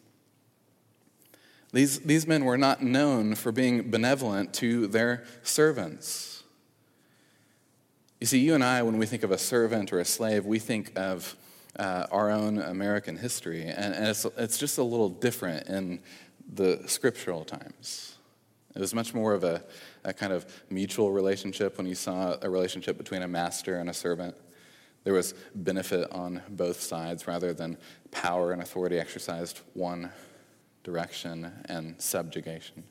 These, 1.73 2.01
these 2.01 2.27
men 2.27 2.45
were 2.45 2.59
not 2.59 2.83
known 2.83 3.35
for 3.35 3.53
being 3.53 3.91
benevolent 3.91 4.53
to 4.55 4.87
their 4.87 5.25
servants. 5.43 6.34
You 8.25 8.27
see, 8.27 8.39
you 8.39 8.55
and 8.55 8.65
I, 8.65 8.83
when 8.83 8.97
we 8.97 9.05
think 9.05 9.23
of 9.23 9.33
a 9.33 9.37
servant 9.37 9.93
or 9.93 10.01
a 10.01 10.05
slave, 10.07 10.47
we 10.47 10.59
think 10.59 10.99
of 10.99 11.37
uh, 11.79 12.07
our 12.11 12.31
own 12.31 12.57
American 12.57 13.19
history, 13.19 13.65
and, 13.65 13.95
and 13.95 14.07
it's, 14.07 14.25
it's 14.39 14.57
just 14.57 14.79
a 14.79 14.83
little 14.83 15.11
different 15.11 15.69
in 15.69 16.01
the 16.55 16.81
scriptural 16.87 17.45
times. 17.45 18.17
It 18.75 18.81
was 18.81 18.95
much 18.95 19.13
more 19.13 19.35
of 19.35 19.45
a, 19.45 19.63
a 20.05 20.15
kind 20.15 20.33
of 20.33 20.47
mutual 20.71 21.13
relationship 21.13 21.77
when 21.77 21.87
you 21.87 21.95
saw 21.95 22.39
a 22.41 22.49
relationship 22.49 22.97
between 22.97 23.21
a 23.21 23.29
master 23.29 23.77
and 23.77 23.91
a 23.91 23.93
servant. 23.93 24.35
There 25.03 25.13
was 25.13 25.35
benefit 25.55 26.11
on 26.11 26.41
both 26.49 26.81
sides 26.81 27.27
rather 27.27 27.53
than 27.53 27.77
power 28.11 28.53
and 28.53 28.63
authority 28.63 28.99
exercised 28.99 29.61
one 29.75 30.11
direction, 30.83 31.53
and 31.67 32.01
subjugation. 32.01 32.85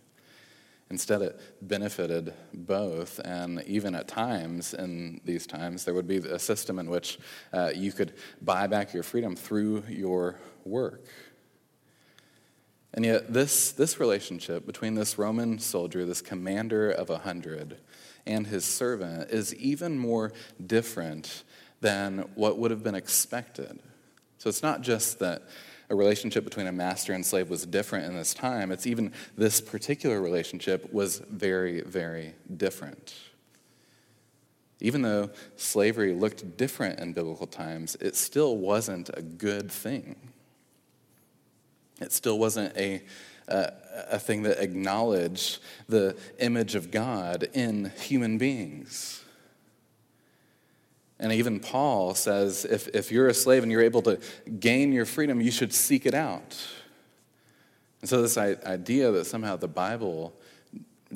Instead, 0.93 1.23
it 1.23 1.39
benefited 1.59 2.35
both, 2.53 3.17
and 3.25 3.63
even 3.65 3.95
at 3.95 4.07
times, 4.07 4.75
in 4.75 5.19
these 5.25 5.47
times, 5.47 5.85
there 5.85 5.95
would 5.95 6.07
be 6.07 6.17
a 6.17 6.37
system 6.37 6.77
in 6.77 6.87
which 6.87 7.17
uh, 7.51 7.71
you 7.73 7.91
could 7.91 8.13
buy 8.43 8.67
back 8.67 8.93
your 8.93 9.01
freedom 9.01 9.35
through 9.35 9.81
your 9.89 10.35
work. 10.65 11.07
And 12.93 13.03
yet, 13.03 13.33
this, 13.33 13.71
this 13.71 13.99
relationship 13.99 14.67
between 14.67 14.93
this 14.93 15.17
Roman 15.17 15.57
soldier, 15.57 16.05
this 16.05 16.21
commander 16.21 16.91
of 16.91 17.09
a 17.09 17.17
hundred, 17.17 17.77
and 18.27 18.45
his 18.45 18.63
servant 18.63 19.31
is 19.31 19.55
even 19.55 19.97
more 19.97 20.31
different 20.63 21.43
than 21.81 22.19
what 22.35 22.59
would 22.59 22.69
have 22.69 22.83
been 22.83 22.93
expected. 22.93 23.79
So 24.37 24.47
it's 24.47 24.61
not 24.61 24.81
just 24.81 25.17
that 25.17 25.41
a 25.93 25.95
relationship 25.95 26.43
between 26.43 26.67
a 26.67 26.71
master 26.71 27.13
and 27.13 27.25
slave 27.25 27.49
was 27.49 27.65
different 27.65 28.05
in 28.05 28.15
this 28.15 28.33
time, 28.33 28.71
it's 28.71 28.87
even 28.87 29.13
this 29.37 29.61
particular 29.61 30.19
relationship 30.19 30.91
was 30.91 31.19
very, 31.29 31.81
very 31.81 32.33
different. 32.57 33.13
Even 34.81 35.03
though 35.03 35.29
slavery 35.55 36.13
looked 36.13 36.57
different 36.57 36.99
in 36.99 37.13
biblical 37.13 37.47
times, 37.47 37.95
it 38.01 38.15
still 38.15 38.57
wasn't 38.57 39.09
a 39.13 39.21
good 39.21 39.71
thing. 39.71 40.15
It 42.01 42.11
still 42.11 42.39
wasn't 42.39 42.75
a, 42.75 43.03
a, 43.47 43.71
a 44.11 44.19
thing 44.19 44.43
that 44.43 44.61
acknowledged 44.61 45.59
the 45.87 46.17
image 46.39 46.75
of 46.75 46.91
God 46.91 47.47
in 47.53 47.91
human 47.97 48.37
beings. 48.37 49.22
And 51.23 51.31
even 51.31 51.61
Paul 51.61 52.15
says 52.15 52.65
if, 52.65 52.89
if 52.89 53.09
you're 53.09 53.29
a 53.29 53.33
slave 53.33 53.63
and 53.63 53.71
you're 53.71 53.81
able 53.81 54.01
to 54.01 54.19
gain 54.59 54.91
your 54.91 55.05
freedom, 55.05 55.39
you 55.39 55.51
should 55.51 55.73
seek 55.73 56.05
it 56.05 56.13
out. 56.13 56.61
And 58.01 58.09
so, 58.09 58.21
this 58.21 58.37
idea 58.37 59.09
that 59.09 59.23
somehow 59.23 59.55
the 59.55 59.69
Bible 59.69 60.33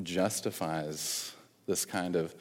justifies 0.02 1.34
this 1.66 1.84
kind 1.84 2.16
of 2.16 2.34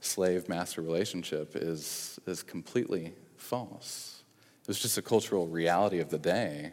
slave 0.00 0.46
master 0.50 0.82
relationship 0.82 1.56
is, 1.56 2.20
is 2.26 2.42
completely 2.42 3.14
false. 3.38 4.22
It 4.60 4.68
was 4.68 4.78
just 4.78 4.98
a 4.98 5.02
cultural 5.02 5.46
reality 5.46 6.00
of 6.00 6.10
the 6.10 6.18
day. 6.18 6.72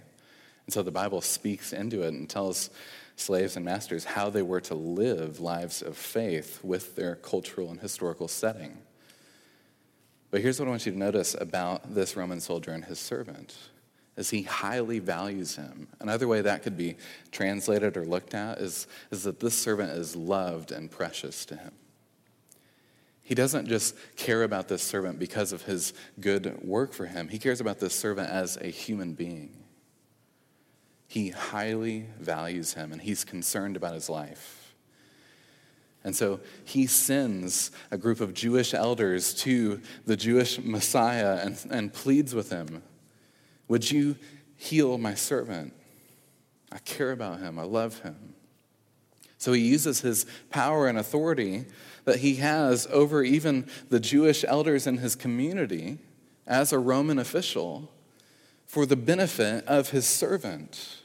And 0.66 0.74
so 0.74 0.84
the 0.84 0.92
Bible 0.92 1.22
speaks 1.22 1.72
into 1.72 2.02
it 2.02 2.10
and 2.10 2.30
tells 2.30 2.70
slaves 3.16 3.56
and 3.56 3.64
masters 3.64 4.04
how 4.04 4.30
they 4.30 4.42
were 4.42 4.62
to 4.62 4.76
live 4.76 5.40
lives 5.40 5.82
of 5.82 5.96
faith 5.96 6.60
with 6.64 6.98
their 6.98 7.16
cultural 7.16 7.72
and 7.72 7.80
historical 7.80 8.28
setting. 8.28 8.80
But 10.34 10.42
here's 10.42 10.60
what 10.60 10.66
I 10.68 10.72
want 10.72 10.88
you 10.88 10.92
to 10.92 10.98
notice 10.98 11.36
about 11.40 11.94
this 11.94 12.18
Roman 12.18 12.40
soldier 12.40 12.72
and 12.72 12.84
his 12.84 12.98
servant 12.98 13.56
is 14.18 14.32
he 14.32 14.42
highly 14.42 14.98
values 14.98 15.58
him. 15.58 15.88
Another 16.00 16.28
way 16.28 16.42
that 16.42 16.64
could 16.64 16.76
be 16.76 16.96
translated 17.32 17.96
or 17.98 18.04
looked 18.04 18.34
at 18.34 18.58
is, 18.58 18.88
is 19.12 19.26
that 19.26 19.40
this 19.40 19.54
servant 19.54 19.92
is 19.92 20.16
loved 20.16 20.72
and 20.72 20.90
precious 20.90 21.46
to 21.46 21.56
him. 21.56 21.72
He 23.22 23.36
doesn't 23.36 23.68
just 23.68 23.96
care 24.16 24.42
about 24.42 24.68
this 24.68 24.82
servant 24.82 25.20
because 25.20 25.54
of 25.54 25.62
his 25.62 25.94
good 26.20 26.64
work 26.64 26.94
for 26.94 27.06
him. 27.06 27.28
He 27.28 27.38
cares 27.38 27.62
about 27.62 27.78
this 27.78 27.94
servant 27.94 28.32
as 28.32 28.58
a 28.58 28.70
human 28.70 29.14
being. 29.14 29.56
He 31.08 31.30
highly 31.30 32.08
values 32.20 32.74
him 32.74 32.92
and 32.92 33.00
he's 33.00 33.24
concerned 33.24 33.78
about 33.78 33.94
his 33.94 34.10
life. 34.10 34.63
And 36.04 36.16
so 36.16 36.42
he 36.66 36.86
sends 36.86 37.72
a 37.90 37.98
group 37.98 38.20
of 38.20 38.34
Jewish 38.34 38.74
elders 38.74 39.34
to 39.36 39.82
the 40.06 40.18
Jewish 40.18 40.60
Messiah 40.60 41.40
and, 41.44 41.58
and 41.72 41.94
pleads 41.94 42.36
with 42.36 42.50
him 42.50 42.84
Would 43.68 43.90
you 43.90 44.18
heal 44.56 44.98
my 44.98 45.14
servant? 45.14 45.74
I 46.72 46.80
care 46.80 47.12
about 47.12 47.40
him, 47.40 47.58
I 47.58 47.64
love 47.64 48.00
him. 48.00 48.34
So 49.38 49.54
he 49.54 49.62
uses 49.62 50.02
his 50.02 50.26
power 50.50 50.88
and 50.88 50.98
authority 50.98 51.66
that 52.06 52.20
he 52.20 52.36
has 52.36 52.88
over 52.92 53.24
even 53.24 53.68
the 53.90 54.00
Jewish 54.00 54.44
elders 54.48 54.88
in 54.88 54.98
his 54.98 55.16
community 55.16 56.00
as 56.48 56.72
a 56.72 56.80
Roman 56.80 57.20
official 57.20 57.92
for 58.66 58.86
the 58.86 58.96
benefit 58.96 59.66
of 59.68 59.92
his 59.92 60.06
servant. 60.06 61.02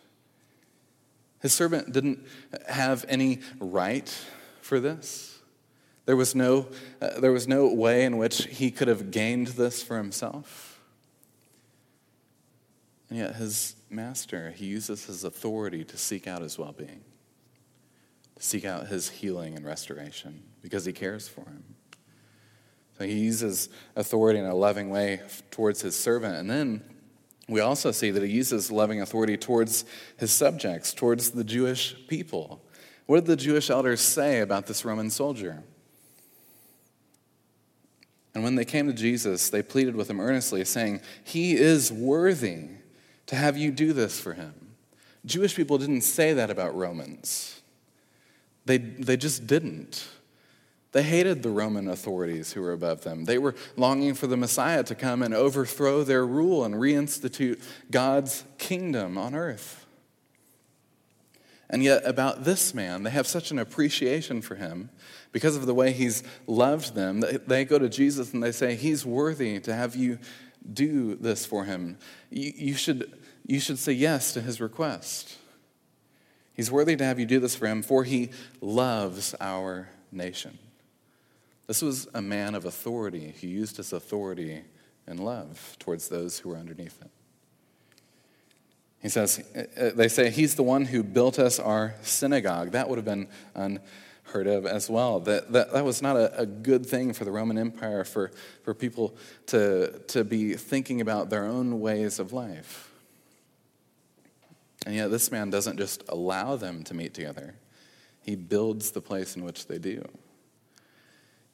His 1.41 1.53
servant 1.53 1.93
didn't 1.93 2.27
have 2.69 3.05
any 3.09 3.41
right 3.61 4.17
for 4.69 4.79
this. 4.79 5.41
There 6.05 6.17
was 6.17 6.35
no, 6.35 6.69
uh, 7.01 7.21
there 7.21 7.33
was 7.33 7.49
no 7.49 7.73
way 7.73 8.05
in 8.05 8.19
which 8.19 8.45
he 8.45 8.71
could 8.71 8.89
have 8.89 9.11
gained 9.11 9.49
this 9.49 9.83
for 9.83 9.97
himself. 9.97 10.81
And 13.09 13.19
yet, 13.19 13.37
his 13.37 13.77
master, 13.89 14.51
he 14.51 14.67
uses 14.67 15.07
his 15.07 15.25
authority 15.25 15.85
to 15.85 15.97
seek 15.97 16.27
out 16.27 16.43
his 16.43 16.59
well 16.59 16.73
being, 16.73 17.01
to 18.37 18.43
seek 18.43 18.67
out 18.67 18.89
his 18.89 19.09
healing 19.09 19.57
and 19.57 19.65
restoration 19.65 20.43
because 20.61 20.85
he 20.85 20.93
cares 20.93 21.27
for 21.27 21.43
him. 21.43 21.65
So 22.99 23.05
he 23.05 23.15
uses 23.15 23.71
authority 23.97 24.39
in 24.39 24.45
a 24.45 24.55
loving 24.55 24.91
way 24.91 25.23
towards 25.51 25.81
his 25.81 25.97
servant. 25.97 26.37
And 26.37 26.51
then 26.51 26.83
we 27.49 27.61
also 27.61 27.91
see 27.91 28.11
that 28.11 28.23
he 28.23 28.29
uses 28.29 28.71
loving 28.71 29.01
authority 29.01 29.39
towards 29.39 29.87
his 30.19 30.31
subjects, 30.31 30.93
towards 30.93 31.31
the 31.31 31.45
Jewish 31.45 31.97
people. 32.09 32.61
What 33.09 33.25
did 33.25 33.27
the 33.27 33.37
Jewish 33.37 33.71
elders 33.71 34.03
say 34.03 34.41
about 34.41 34.67
this 34.67 34.85
Roman 34.85 35.09
soldier? 35.09 35.63
And 38.35 38.45
when 38.45 38.55
they 38.55 38.67
came 38.67 38.87
to 38.87 38.93
Jesus, 38.93 39.49
they 39.49 39.63
pleaded 39.63 39.97
with 39.97 40.11
him 40.11 40.21
earnestly, 40.21 40.63
saying, 40.67 41.01
He 41.25 41.55
is 41.55 41.91
worthy 41.91 42.67
to 43.25 43.35
have 43.35 43.57
you 43.57 43.71
do 43.71 43.95
this 43.95 44.21
for 44.21 44.35
him. 44.35 44.53
Jewish 45.25 45.57
people 45.57 45.79
didn't 45.79 46.03
say 46.03 46.35
that 46.35 46.51
about 46.51 46.77
Romans, 46.77 47.63
they, 48.67 48.77
they 48.77 49.17
just 49.17 49.47
didn't. 49.47 50.07
They 50.93 51.03
hated 51.03 51.43
the 51.43 51.49
Roman 51.49 51.89
authorities 51.89 52.53
who 52.53 52.61
were 52.61 52.75
above 52.75 53.05
them. 53.05 53.25
They 53.25 53.39
were 53.39 53.55
longing 53.79 54.13
for 54.13 54.27
the 54.27 54.37
Messiah 54.37 54.85
to 54.85 54.95
come 54.95 55.23
and 55.23 55.33
overthrow 55.33 56.05
their 56.05 56.27
rule 56.27 56.63
and 56.63 56.75
reinstitute 56.75 57.63
God's 57.91 58.45
kingdom 58.59 59.17
on 59.17 59.35
earth. 59.35 59.87
And 61.71 61.83
yet, 61.83 62.03
about 62.07 62.45
this 62.45 62.73
man, 62.73 63.03
they 63.03 63.11
have 63.11 63.27
such 63.27 63.51
an 63.51 63.59
appreciation 63.59 64.41
for 64.41 64.55
him 64.55 64.89
because 65.33 65.55
of 65.55 65.67
the 65.67 65.75
way 65.75 65.93
he's 65.93 66.23
loved 66.47 66.95
them. 66.95 67.23
They 67.47 67.65
go 67.65 67.79
to 67.79 67.91
Jesus 67.91 68.33
and 68.33 68.43
they 68.43 68.53
say, 68.53 68.75
He's 68.75 69.05
worthy 69.05 69.61
to 69.61 69.75
have 69.75 69.95
you 69.95 70.19
do 70.73 71.15
this 71.15 71.45
for 71.45 71.65
him. 71.65 71.99
You, 72.31 72.53
you, 72.57 72.75
should, 72.75 73.13
you 73.47 73.61
should 73.61 73.79
say 73.79 73.93
yes 73.93 74.33
to 74.33 74.41
his 74.41 74.61
request. 74.61 75.37
He's 76.55 76.71
worthy 76.71 76.97
to 76.97 77.05
have 77.05 77.21
you 77.21 77.27
do 77.27 77.39
this 77.39 77.55
for 77.55 77.67
him, 77.67 77.83
for 77.83 78.03
he 78.03 78.31
loves 78.61 79.35
our 79.41 79.91
nation. 80.11 80.59
This 81.67 81.83
was 81.83 82.09
a 82.15 82.23
man 82.23 82.55
of 82.55 82.65
authority 82.65 83.35
who 83.41 83.47
used 83.47 83.77
his 83.77 83.93
authority 83.93 84.63
and 85.07 85.21
love 85.21 85.77
towards 85.79 86.09
those 86.09 86.39
who 86.39 86.49
were 86.49 86.57
underneath 86.57 87.01
it. 87.03 87.11
He 89.01 89.09
says, 89.09 89.45
uh, 89.55 89.81
uh, 89.81 89.91
they 89.95 90.09
say, 90.09 90.31
He's 90.31 90.55
the 90.55 90.63
one 90.63 90.85
who 90.85 91.03
built 91.03 91.39
us 91.39 91.59
our 91.59 91.95
synagogue. 92.03 92.73
That 92.73 92.89
would 92.89 92.97
have 92.97 93.05
been 93.05 93.29
unheard 93.55 94.47
of 94.47 94.67
as 94.67 94.91
well. 94.91 95.21
That, 95.21 95.53
that, 95.53 95.73
that 95.73 95.85
was 95.85 96.03
not 96.03 96.17
a, 96.17 96.41
a 96.41 96.47
good 96.47 96.85
thing 96.85 97.13
for 97.13 97.25
the 97.25 97.31
Roman 97.31 97.59
Empire 97.59 98.05
for, 98.05 98.33
for 98.65 98.75
people 98.75 99.17
to, 99.47 100.01
to 100.09 100.25
be 100.25 100.55
thinking 100.55 101.01
about 101.01 101.31
their 101.31 101.45
own 101.45 101.81
ways 101.81 102.19
of 102.19 102.33
life. 102.33 102.91
And 104.85 104.95
yet, 104.95 105.11
this 105.11 105.31
man 105.31 105.51
doesn't 105.51 105.77
just 105.77 106.03
allow 106.09 106.57
them 106.57 106.83
to 106.85 106.95
meet 106.95 107.15
together, 107.15 107.55
he 108.23 108.37
builds 108.37 108.91
the 108.91 109.01
place 109.01 109.37
in 109.37 109.45
which 109.45 109.67
they 109.67 109.79
do. 109.79 110.05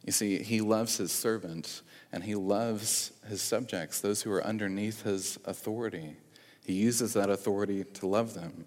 You 0.04 0.12
see, 0.12 0.42
he 0.42 0.60
loves 0.60 0.98
his 0.98 1.12
servant 1.12 1.82
and 2.12 2.22
he 2.24 2.34
loves 2.34 3.12
his 3.26 3.40
subjects, 3.40 4.00
those 4.00 4.22
who 4.22 4.30
are 4.32 4.44
underneath 4.44 5.02
his 5.02 5.38
authority. 5.46 6.16
He 6.64 6.72
uses 6.74 7.12
that 7.12 7.30
authority 7.30 7.84
to 7.84 8.06
love 8.06 8.34
them. 8.34 8.64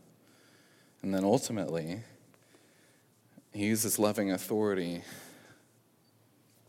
And 1.02 1.14
then 1.14 1.24
ultimately, 1.24 2.02
he 3.54 3.66
uses 3.66 3.98
loving 3.98 4.32
authority 4.32 5.04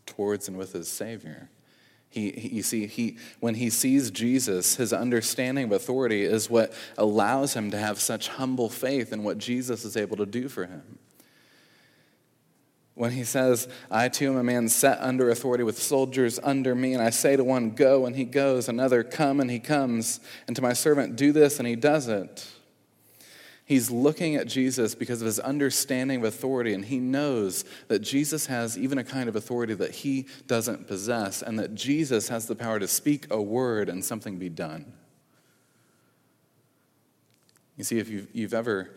towards 0.05 0.47
and 0.47 0.57
with 0.57 0.73
his 0.73 0.87
Savior. 0.87 1.49
He, 2.09 2.31
he, 2.31 2.47
you 2.55 2.63
see, 2.63 2.87
he, 2.87 3.17
when 3.39 3.55
he 3.55 3.69
sees 3.69 4.09
Jesus, 4.09 4.75
his 4.75 4.91
understanding 4.91 5.65
of 5.65 5.71
authority 5.71 6.23
is 6.23 6.49
what 6.49 6.73
allows 6.97 7.53
him 7.53 7.69
to 7.71 7.77
have 7.77 7.99
such 7.99 8.29
humble 8.29 8.69
faith 8.69 9.13
in 9.13 9.23
what 9.23 9.37
Jesus 9.37 9.85
is 9.85 9.95
able 9.95 10.17
to 10.17 10.25
do 10.25 10.47
for 10.47 10.65
him 10.65 10.98
when 12.99 13.13
he 13.13 13.23
says, 13.23 13.69
I 13.89 14.09
too 14.09 14.29
am 14.29 14.35
a 14.35 14.43
man 14.43 14.67
set 14.67 14.99
under 14.99 15.29
authority 15.29 15.63
with 15.63 15.81
soldiers 15.81 16.37
under 16.43 16.75
me, 16.75 16.93
and 16.93 17.01
I 17.01 17.11
say 17.11 17.37
to 17.37 17.45
one, 17.45 17.69
Go, 17.69 18.05
and 18.05 18.13
he 18.13 18.25
goes, 18.25 18.67
another, 18.67 19.05
Come, 19.05 19.39
and 19.39 19.49
he 19.49 19.57
comes, 19.57 20.19
and 20.47 20.55
to 20.57 20.61
my 20.61 20.73
servant, 20.73 21.15
Do 21.15 21.31
this, 21.31 21.59
and 21.59 21.67
he 21.67 21.77
does 21.77 22.09
it. 22.09 22.45
He's 23.63 23.89
looking 23.89 24.35
at 24.35 24.47
Jesus 24.47 24.95
because 24.95 25.21
of 25.21 25.27
his 25.27 25.39
understanding 25.39 26.19
of 26.19 26.25
authority, 26.25 26.73
and 26.73 26.83
he 26.83 26.99
knows 26.99 27.63
that 27.87 27.99
Jesus 27.99 28.47
has 28.47 28.77
even 28.77 28.97
a 28.97 29.03
kind 29.05 29.29
of 29.29 29.37
authority 29.37 29.75
that 29.75 29.91
he 29.91 30.27
doesn't 30.47 30.85
possess, 30.85 31.41
and 31.41 31.57
that 31.57 31.75
Jesus 31.75 32.27
has 32.27 32.47
the 32.47 32.55
power 32.55 32.79
to 32.79 32.87
speak 32.89 33.27
a 33.31 33.41
word 33.41 33.87
and 33.87 34.03
something 34.03 34.37
be 34.37 34.49
done. 34.49 34.91
You 37.77 37.85
see, 37.85 37.97
if 37.97 38.09
you've, 38.09 38.27
you've 38.33 38.53
ever 38.53 38.89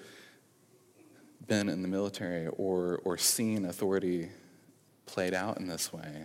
been 1.46 1.68
in 1.68 1.83
the 1.83 1.88
military 1.88 2.46
or, 2.46 3.00
or 3.05 3.18
seen 3.18 3.64
authority 3.64 4.31
played 5.07 5.35
out 5.35 5.59
in 5.59 5.66
this 5.66 5.92
way, 5.92 6.24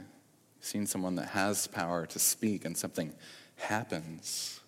seen 0.60 0.86
someone 0.86 1.16
that 1.16 1.30
has 1.30 1.68
power 1.68 2.06
to 2.06 2.20
speak 2.20 2.66
and 2.66 2.78
something 2.78 3.14
happens, 3.56 4.62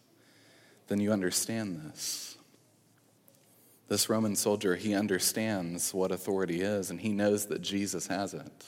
then 0.88 1.00
you 1.00 1.12
understand 1.12 1.80
this. 1.80 2.38
This 3.88 4.10
Roman 4.10 4.36
soldier, 4.36 4.76
he 4.76 4.94
understands 4.94 5.94
what 5.94 6.12
authority 6.12 6.62
is 6.62 6.92
and 6.92 7.02
he 7.02 7.12
knows 7.12 7.48
that 7.48 7.62
Jesus 7.62 8.08
has 8.08 8.34
it. 8.34 8.66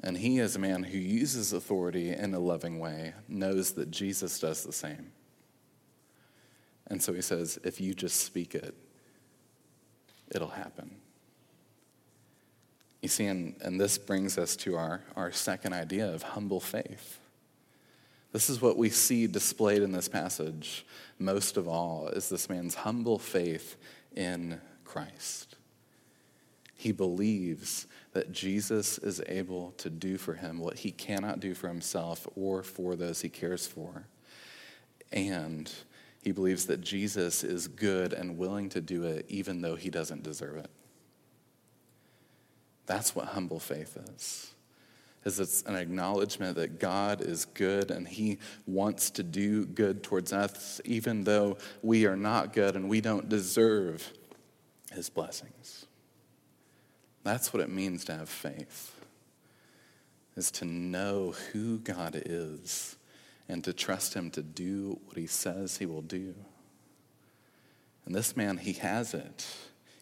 And 0.00 0.18
he, 0.18 0.38
as 0.40 0.54
a 0.54 0.60
man 0.60 0.84
who 0.84 0.98
uses 0.98 1.52
authority 1.52 2.10
in 2.10 2.34
a 2.34 2.38
loving 2.38 2.78
way, 2.78 3.14
knows 3.28 3.72
that 3.72 3.90
Jesus 3.90 4.38
does 4.38 4.62
the 4.62 4.72
same. 4.72 5.10
And 6.86 7.02
so 7.02 7.12
he 7.12 7.22
says, 7.22 7.58
if 7.64 7.80
you 7.80 7.94
just 7.94 8.20
speak 8.20 8.54
it, 8.54 8.74
it'll 10.34 10.48
happen. 10.48 10.90
You 13.02 13.08
see, 13.08 13.26
and, 13.26 13.54
and 13.60 13.80
this 13.80 13.98
brings 13.98 14.38
us 14.38 14.56
to 14.56 14.76
our, 14.76 15.02
our 15.14 15.30
second 15.30 15.72
idea 15.72 16.12
of 16.12 16.22
humble 16.22 16.60
faith. 16.60 17.20
This 18.32 18.50
is 18.50 18.60
what 18.60 18.76
we 18.76 18.90
see 18.90 19.26
displayed 19.26 19.82
in 19.82 19.92
this 19.92 20.08
passage 20.08 20.84
most 21.18 21.56
of 21.56 21.68
all 21.68 22.08
is 22.08 22.28
this 22.28 22.48
man's 22.48 22.74
humble 22.74 23.18
faith 23.18 23.76
in 24.14 24.60
Christ. 24.84 25.56
He 26.74 26.92
believes 26.92 27.86
that 28.12 28.32
Jesus 28.32 28.98
is 28.98 29.22
able 29.26 29.72
to 29.78 29.88
do 29.88 30.18
for 30.18 30.34
him 30.34 30.58
what 30.58 30.78
he 30.78 30.90
cannot 30.90 31.40
do 31.40 31.54
for 31.54 31.68
himself 31.68 32.26
or 32.36 32.62
for 32.62 32.96
those 32.96 33.22
he 33.22 33.28
cares 33.28 33.66
for. 33.66 34.04
And 35.12 35.72
he 36.26 36.32
believes 36.32 36.66
that 36.66 36.80
Jesus 36.80 37.44
is 37.44 37.68
good 37.68 38.12
and 38.12 38.36
willing 38.36 38.68
to 38.70 38.80
do 38.80 39.04
it 39.04 39.26
even 39.28 39.60
though 39.60 39.76
he 39.76 39.90
doesn't 39.90 40.24
deserve 40.24 40.56
it. 40.56 40.70
That's 42.84 43.14
what 43.14 43.26
humble 43.26 43.60
faith 43.60 43.96
is. 44.12 44.52
Is 45.24 45.38
it's 45.38 45.62
an 45.62 45.76
acknowledgement 45.76 46.56
that 46.56 46.80
God 46.80 47.20
is 47.20 47.44
good 47.44 47.92
and 47.92 48.08
he 48.08 48.38
wants 48.66 49.10
to 49.10 49.22
do 49.22 49.66
good 49.66 50.02
towards 50.02 50.32
us 50.32 50.80
even 50.84 51.22
though 51.22 51.58
we 51.80 52.06
are 52.06 52.16
not 52.16 52.52
good 52.52 52.74
and 52.74 52.88
we 52.88 53.00
don't 53.00 53.28
deserve 53.28 54.12
his 54.90 55.08
blessings. 55.08 55.86
That's 57.22 57.52
what 57.52 57.62
it 57.62 57.68
means 57.68 58.04
to 58.06 58.16
have 58.16 58.28
faith. 58.28 58.92
Is 60.34 60.50
to 60.50 60.64
know 60.64 61.34
who 61.52 61.78
God 61.78 62.20
is 62.26 62.95
and 63.48 63.62
to 63.64 63.72
trust 63.72 64.14
him 64.14 64.30
to 64.32 64.42
do 64.42 64.98
what 65.04 65.16
he 65.16 65.26
says 65.26 65.78
he 65.78 65.86
will 65.86 66.02
do. 66.02 66.34
And 68.04 68.14
this 68.14 68.36
man, 68.36 68.58
he 68.58 68.74
has 68.74 69.14
it. 69.14 69.46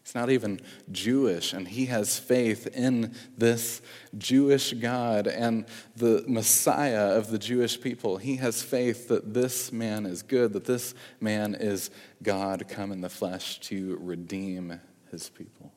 He's 0.03 0.15
not 0.15 0.29
even 0.29 0.61
Jewish, 0.93 1.55
and 1.55 1.67
he 1.67 1.87
has 1.87 2.19
faith 2.19 2.67
in 2.67 3.15
this 3.39 3.81
Jewish 4.19 4.75
God 4.75 5.27
and 5.27 5.65
the 5.97 6.23
Messiah 6.29 7.17
of 7.17 7.31
the 7.31 7.39
Jewish 7.39 7.81
people. 7.81 8.19
He 8.19 8.37
has 8.37 8.63
faith 8.63 9.09
that 9.09 9.33
this 9.33 9.73
man 9.73 10.05
is 10.05 10.23
good, 10.23 10.53
that 10.53 10.67
this 10.67 10.95
man 11.21 11.55
is 11.55 11.91
God 12.23 12.69
come 12.69 12.93
in 12.93 13.01
the 13.01 13.09
flesh 13.09 13.59
to 13.61 13.97
redeem 13.99 14.79
his 15.11 15.31
people 15.31 15.73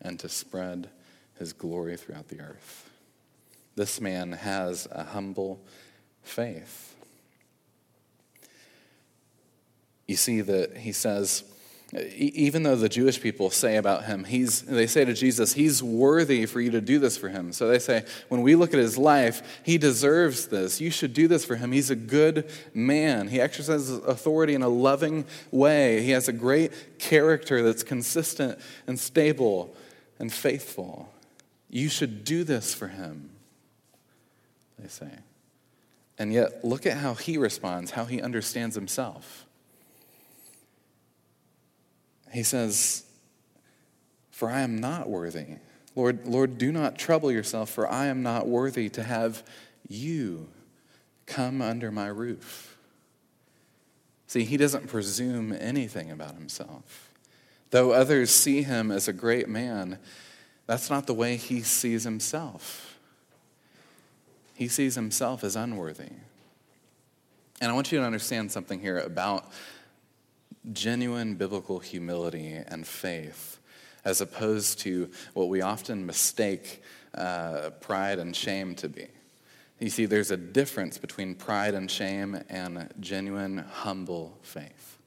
and 0.00 0.20
to 0.20 0.28
spread 0.28 0.88
his 1.40 1.52
glory 1.52 1.96
throughout 1.96 2.28
the 2.28 2.40
earth. 2.40 2.88
This 3.74 4.00
man 4.00 4.30
has 4.30 4.86
a 4.92 5.02
humble 5.02 5.60
faith. 6.26 6.94
You 10.06 10.16
see 10.16 10.40
that 10.40 10.76
he 10.76 10.92
says, 10.92 11.44
even 12.16 12.64
though 12.64 12.76
the 12.76 12.88
Jewish 12.88 13.20
people 13.20 13.48
say 13.48 13.76
about 13.76 14.04
him, 14.04 14.24
he's, 14.24 14.62
they 14.62 14.86
say 14.86 15.04
to 15.04 15.14
Jesus, 15.14 15.52
he's 15.52 15.82
worthy 15.82 16.44
for 16.46 16.60
you 16.60 16.72
to 16.72 16.80
do 16.80 16.98
this 16.98 17.16
for 17.16 17.28
him. 17.28 17.52
So 17.52 17.68
they 17.68 17.78
say, 17.78 18.04
when 18.28 18.42
we 18.42 18.56
look 18.56 18.74
at 18.74 18.80
his 18.80 18.98
life, 18.98 19.60
he 19.64 19.78
deserves 19.78 20.48
this. 20.48 20.80
You 20.80 20.90
should 20.90 21.14
do 21.14 21.28
this 21.28 21.44
for 21.44 21.56
him. 21.56 21.72
He's 21.72 21.90
a 21.90 21.96
good 21.96 22.50
man. 22.74 23.28
He 23.28 23.40
exercises 23.40 23.98
authority 23.98 24.54
in 24.54 24.62
a 24.62 24.68
loving 24.68 25.24
way. 25.50 26.02
He 26.02 26.10
has 26.10 26.28
a 26.28 26.32
great 26.32 26.98
character 26.98 27.62
that's 27.62 27.82
consistent 27.82 28.58
and 28.86 28.98
stable 28.98 29.74
and 30.18 30.32
faithful. 30.32 31.12
You 31.70 31.88
should 31.88 32.24
do 32.24 32.42
this 32.44 32.74
for 32.74 32.88
him, 32.88 33.30
they 34.78 34.88
say. 34.88 35.10
And 36.18 36.32
yet, 36.32 36.64
look 36.64 36.86
at 36.86 36.96
how 36.96 37.14
he 37.14 37.36
responds, 37.36 37.90
how 37.90 38.06
he 38.06 38.22
understands 38.22 38.74
himself. 38.74 39.44
He 42.32 42.42
says, 42.42 43.04
For 44.30 44.50
I 44.50 44.60
am 44.60 44.78
not 44.78 45.08
worthy. 45.08 45.56
Lord, 45.94 46.26
Lord, 46.26 46.58
do 46.58 46.72
not 46.72 46.98
trouble 46.98 47.30
yourself, 47.30 47.70
for 47.70 47.90
I 47.90 48.06
am 48.06 48.22
not 48.22 48.46
worthy 48.46 48.88
to 48.90 49.02
have 49.02 49.42
you 49.88 50.48
come 51.26 51.60
under 51.60 51.90
my 51.90 52.06
roof. 52.06 52.76
See, 54.26 54.44
he 54.44 54.56
doesn't 54.56 54.88
presume 54.88 55.56
anything 55.58 56.10
about 56.10 56.34
himself. 56.34 57.12
Though 57.70 57.92
others 57.92 58.30
see 58.30 58.62
him 58.62 58.90
as 58.90 59.08
a 59.08 59.12
great 59.12 59.48
man, 59.48 59.98
that's 60.66 60.90
not 60.90 61.06
the 61.06 61.14
way 61.14 61.36
he 61.36 61.62
sees 61.62 62.04
himself. 62.04 62.95
He 64.56 64.68
sees 64.68 64.94
himself 64.94 65.44
as 65.44 65.54
unworthy. 65.54 66.08
And 67.60 67.70
I 67.70 67.74
want 67.74 67.92
you 67.92 67.98
to 67.98 68.04
understand 68.04 68.50
something 68.50 68.80
here 68.80 68.98
about 68.98 69.52
genuine 70.72 71.34
biblical 71.34 71.78
humility 71.78 72.58
and 72.66 72.86
faith, 72.86 73.58
as 74.04 74.22
opposed 74.22 74.78
to 74.80 75.10
what 75.34 75.48
we 75.48 75.60
often 75.60 76.06
mistake 76.06 76.82
uh, 77.14 77.70
pride 77.80 78.18
and 78.18 78.34
shame 78.34 78.74
to 78.76 78.88
be. 78.88 79.08
You 79.78 79.90
see, 79.90 80.06
there's 80.06 80.30
a 80.30 80.38
difference 80.38 80.96
between 80.96 81.34
pride 81.34 81.74
and 81.74 81.90
shame 81.90 82.42
and 82.48 82.88
genuine, 82.98 83.58
humble 83.58 84.38
faith. 84.40 84.98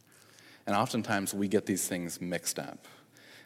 And 0.67 0.75
oftentimes 0.75 1.33
we 1.33 1.47
get 1.47 1.65
these 1.65 1.87
things 1.87 2.21
mixed 2.21 2.59
up. 2.59 2.85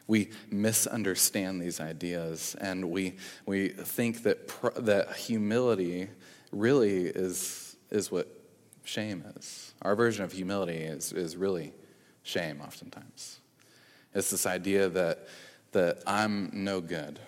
We 0.06 0.30
misunderstand 0.50 1.60
these 1.60 1.80
ideas 1.80 2.56
and 2.60 2.90
we, 2.90 3.16
we 3.46 3.68
think 3.68 4.22
that, 4.24 4.48
pr- 4.48 4.78
that 4.80 5.16
humility 5.16 6.08
really 6.52 7.06
is, 7.06 7.76
is 7.90 8.12
what 8.12 8.28
shame 8.84 9.24
is. 9.36 9.72
Our 9.82 9.96
version 9.96 10.24
of 10.24 10.32
humility 10.32 10.76
is, 10.76 11.12
is 11.12 11.36
really 11.36 11.72
shame, 12.22 12.60
oftentimes. 12.60 13.40
It's 14.14 14.30
this 14.30 14.46
idea 14.46 14.88
that, 14.90 15.26
that 15.72 16.02
I'm 16.06 16.50
no 16.52 16.80
good, 16.80 17.18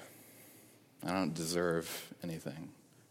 I 1.05 1.13
don't 1.13 1.35
deserve 1.35 2.15
anything. 2.23 2.71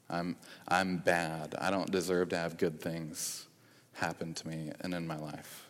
I'm, 0.10 0.36
I'm 0.68 0.98
bad. 0.98 1.56
I 1.58 1.72
don't 1.72 1.90
deserve 1.90 2.30
to 2.30 2.38
have 2.38 2.58
good 2.58 2.80
things 2.80 3.48
happen 3.94 4.34
to 4.34 4.48
me 4.48 4.72
and 4.82 4.94
in 4.94 5.08
my 5.08 5.18
life. 5.18 5.68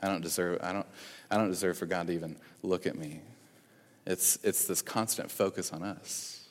I 0.00 0.08
don't 0.08 0.22
deserve, 0.22 0.58
I 0.62 0.72
don't, 0.72 0.86
I 1.30 1.36
don't 1.36 1.48
deserve 1.48 1.76
for 1.76 1.86
God 1.86 2.06
to 2.06 2.12
even 2.12 2.36
look 2.62 2.86
at 2.86 2.96
me. 2.96 3.20
It's, 4.06 4.38
it's 4.42 4.66
this 4.66 4.80
constant 4.80 5.30
focus 5.30 5.72
on 5.72 5.82
us, 5.82 6.48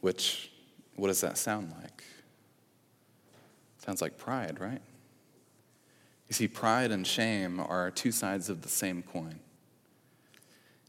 which, 0.00 0.50
what 0.96 1.08
does 1.08 1.22
that 1.22 1.38
sound 1.38 1.72
like? 1.80 2.04
Sounds 3.78 4.02
like 4.02 4.18
pride, 4.18 4.60
right? 4.60 4.82
You 6.28 6.34
see, 6.34 6.46
pride 6.46 6.90
and 6.90 7.06
shame 7.06 7.58
are 7.58 7.90
two 7.90 8.12
sides 8.12 8.50
of 8.50 8.60
the 8.60 8.68
same 8.68 9.02
coin. 9.02 9.40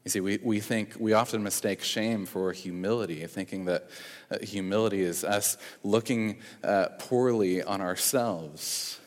You 0.04 0.12
see, 0.12 0.20
we, 0.20 0.40
we 0.44 0.60
think, 0.60 0.96
we 1.00 1.14
often 1.14 1.44
mistake 1.44 1.82
shame 1.82 2.26
for 2.26 2.52
humility, 2.52 3.26
thinking 3.28 3.66
that 3.66 3.90
uh, 4.32 4.40
humility 4.42 5.02
is 5.02 5.24
us 5.24 5.58
looking 5.84 6.40
uh, 6.64 6.88
poorly 7.00 7.64
on 7.64 7.80
ourselves. 7.80 9.00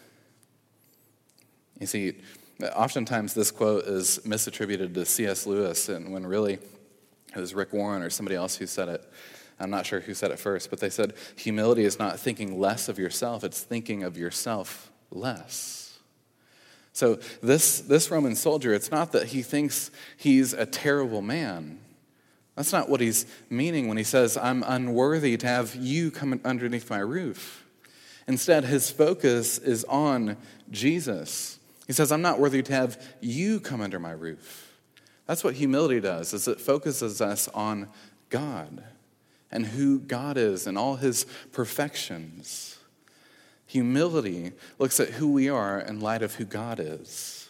You 1.81 1.87
see, 1.87 2.21
oftentimes 2.62 3.35
this 3.35 3.51
quote 3.51 3.85
is 3.85 4.20
misattributed 4.25 4.94
to 4.94 5.05
C.S. 5.05 5.46
Lewis, 5.46 5.88
and 5.88 6.12
when 6.12 6.27
really 6.27 6.55
it 6.55 7.38
was 7.38 7.55
Rick 7.55 7.72
Warren 7.72 8.03
or 8.03 8.11
somebody 8.11 8.37
else 8.37 8.57
who 8.57 8.66
said 8.66 8.88
it. 8.88 9.11
I'm 9.59 9.70
not 9.70 9.87
sure 9.87 10.01
who 10.01 10.14
said 10.14 10.31
it 10.31 10.38
first, 10.38 10.70
but 10.70 10.81
they 10.81 10.90
said 10.90 11.14
humility 11.37 11.85
is 11.85 11.98
not 11.98 12.18
thinking 12.18 12.59
less 12.59 12.88
of 12.88 12.98
yourself, 12.98 13.44
it's 13.44 13.61
thinking 13.61 14.03
of 14.03 14.16
yourself 14.16 14.90
less. 15.11 15.98
So, 16.94 17.20
this, 17.42 17.81
this 17.81 18.11
Roman 18.11 18.37
soldier, 18.37 18.75
it's 18.75 18.90
not 18.90 19.12
that 19.12 19.29
he 19.29 19.40
thinks 19.40 19.90
he's 20.16 20.53
a 20.53 20.66
terrible 20.66 21.22
man. 21.22 21.79
That's 22.55 22.72
not 22.72 22.90
what 22.90 23.01
he's 23.01 23.25
meaning 23.48 23.88
when 23.88 23.96
he 23.96 24.05
says, 24.05 24.37
I'm 24.37 24.62
unworthy 24.62 25.38
to 25.38 25.46
have 25.46 25.75
you 25.75 26.11
come 26.11 26.38
underneath 26.44 26.90
my 26.90 26.98
roof. 26.98 27.66
Instead, 28.29 28.64
his 28.64 28.90
focus 28.90 29.57
is 29.59 29.85
on 29.85 30.37
Jesus. 30.70 31.59
He 31.87 31.92
says, 31.92 32.12
I'm 32.12 32.23
not 32.23 32.38
worthy 32.38 32.62
to 32.62 32.73
have 32.73 33.03
you 33.21 33.61
come 33.61 33.81
under 33.81 33.99
my 33.99 34.12
roof. 34.12 34.73
That's 35.27 35.45
what 35.45 35.55
humility 35.55 36.01
does, 36.01 36.33
is 36.33 36.49
it 36.49 36.61
focuses 36.61 37.21
us 37.21 37.49
on 37.49 37.88
God 38.29 38.85
and 39.51 39.66
who 39.66 40.01
God 40.01 40.37
is 40.37 40.66
and 40.66 40.79
all 40.79 40.97
his 40.97 41.27
perfections. 41.53 42.79
Humility 43.66 44.53
looks 44.79 45.01
at 45.01 45.11
who 45.11 45.33
we 45.33 45.49
are 45.49 45.81
in 45.81 46.01
light 46.01 46.23
of 46.23 46.35
who 46.35 46.45
God 46.45 46.81
is. 46.81 47.49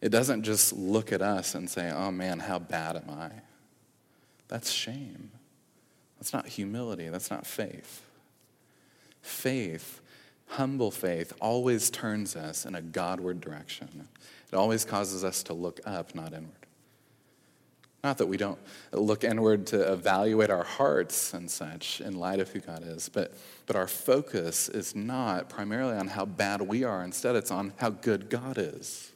It 0.00 0.10
doesn't 0.10 0.42
just 0.42 0.72
look 0.72 1.12
at 1.12 1.22
us 1.22 1.54
and 1.54 1.70
say, 1.70 1.90
oh 1.90 2.10
man, 2.10 2.40
how 2.40 2.58
bad 2.58 2.96
am 2.96 3.10
I? 3.10 3.30
That's 4.48 4.70
shame. 4.70 5.30
That's 6.18 6.32
not 6.32 6.46
humility. 6.46 7.08
That's 7.08 7.30
not 7.30 7.46
faith. 7.46 8.04
Faith, 9.22 10.01
humble 10.52 10.90
faith, 10.90 11.32
always 11.40 11.90
turns 11.90 12.36
us 12.36 12.66
in 12.66 12.74
a 12.74 12.82
Godward 12.82 13.40
direction. 13.40 14.08
It 14.52 14.56
always 14.56 14.84
causes 14.84 15.24
us 15.24 15.42
to 15.44 15.54
look 15.54 15.80
up, 15.86 16.14
not 16.14 16.32
inward. 16.32 16.52
Not 18.04 18.18
that 18.18 18.26
we 18.26 18.36
don't 18.36 18.58
look 18.92 19.24
inward 19.24 19.66
to 19.68 19.92
evaluate 19.92 20.50
our 20.50 20.64
hearts 20.64 21.32
and 21.32 21.50
such 21.50 22.00
in 22.00 22.18
light 22.18 22.40
of 22.40 22.50
who 22.50 22.58
God 22.58 22.82
is, 22.84 23.08
but, 23.08 23.32
but 23.66 23.76
our 23.76 23.86
focus 23.86 24.68
is 24.68 24.94
not 24.94 25.48
primarily 25.48 25.96
on 25.96 26.08
how 26.08 26.26
bad 26.26 26.60
we 26.60 26.84
are. 26.84 27.02
Instead, 27.02 27.36
it's 27.36 27.50
on 27.50 27.72
how 27.76 27.90
good 27.90 28.28
God 28.28 28.58
is. 28.58 29.12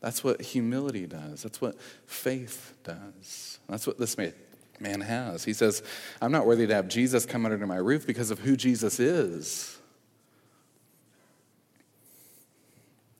That's 0.00 0.22
what 0.22 0.40
humility 0.40 1.06
does. 1.06 1.42
That's 1.42 1.60
what 1.60 1.78
faith 2.06 2.74
does. 2.84 3.58
That's 3.68 3.86
what 3.86 3.98
this 3.98 4.16
man 4.16 5.00
has. 5.00 5.44
He 5.44 5.52
says, 5.52 5.82
I'm 6.22 6.32
not 6.32 6.46
worthy 6.46 6.66
to 6.66 6.74
have 6.74 6.88
Jesus 6.88 7.26
come 7.26 7.44
under 7.44 7.66
my 7.66 7.76
roof 7.76 8.06
because 8.06 8.30
of 8.30 8.38
who 8.38 8.56
Jesus 8.56 9.00
is. 9.00 9.78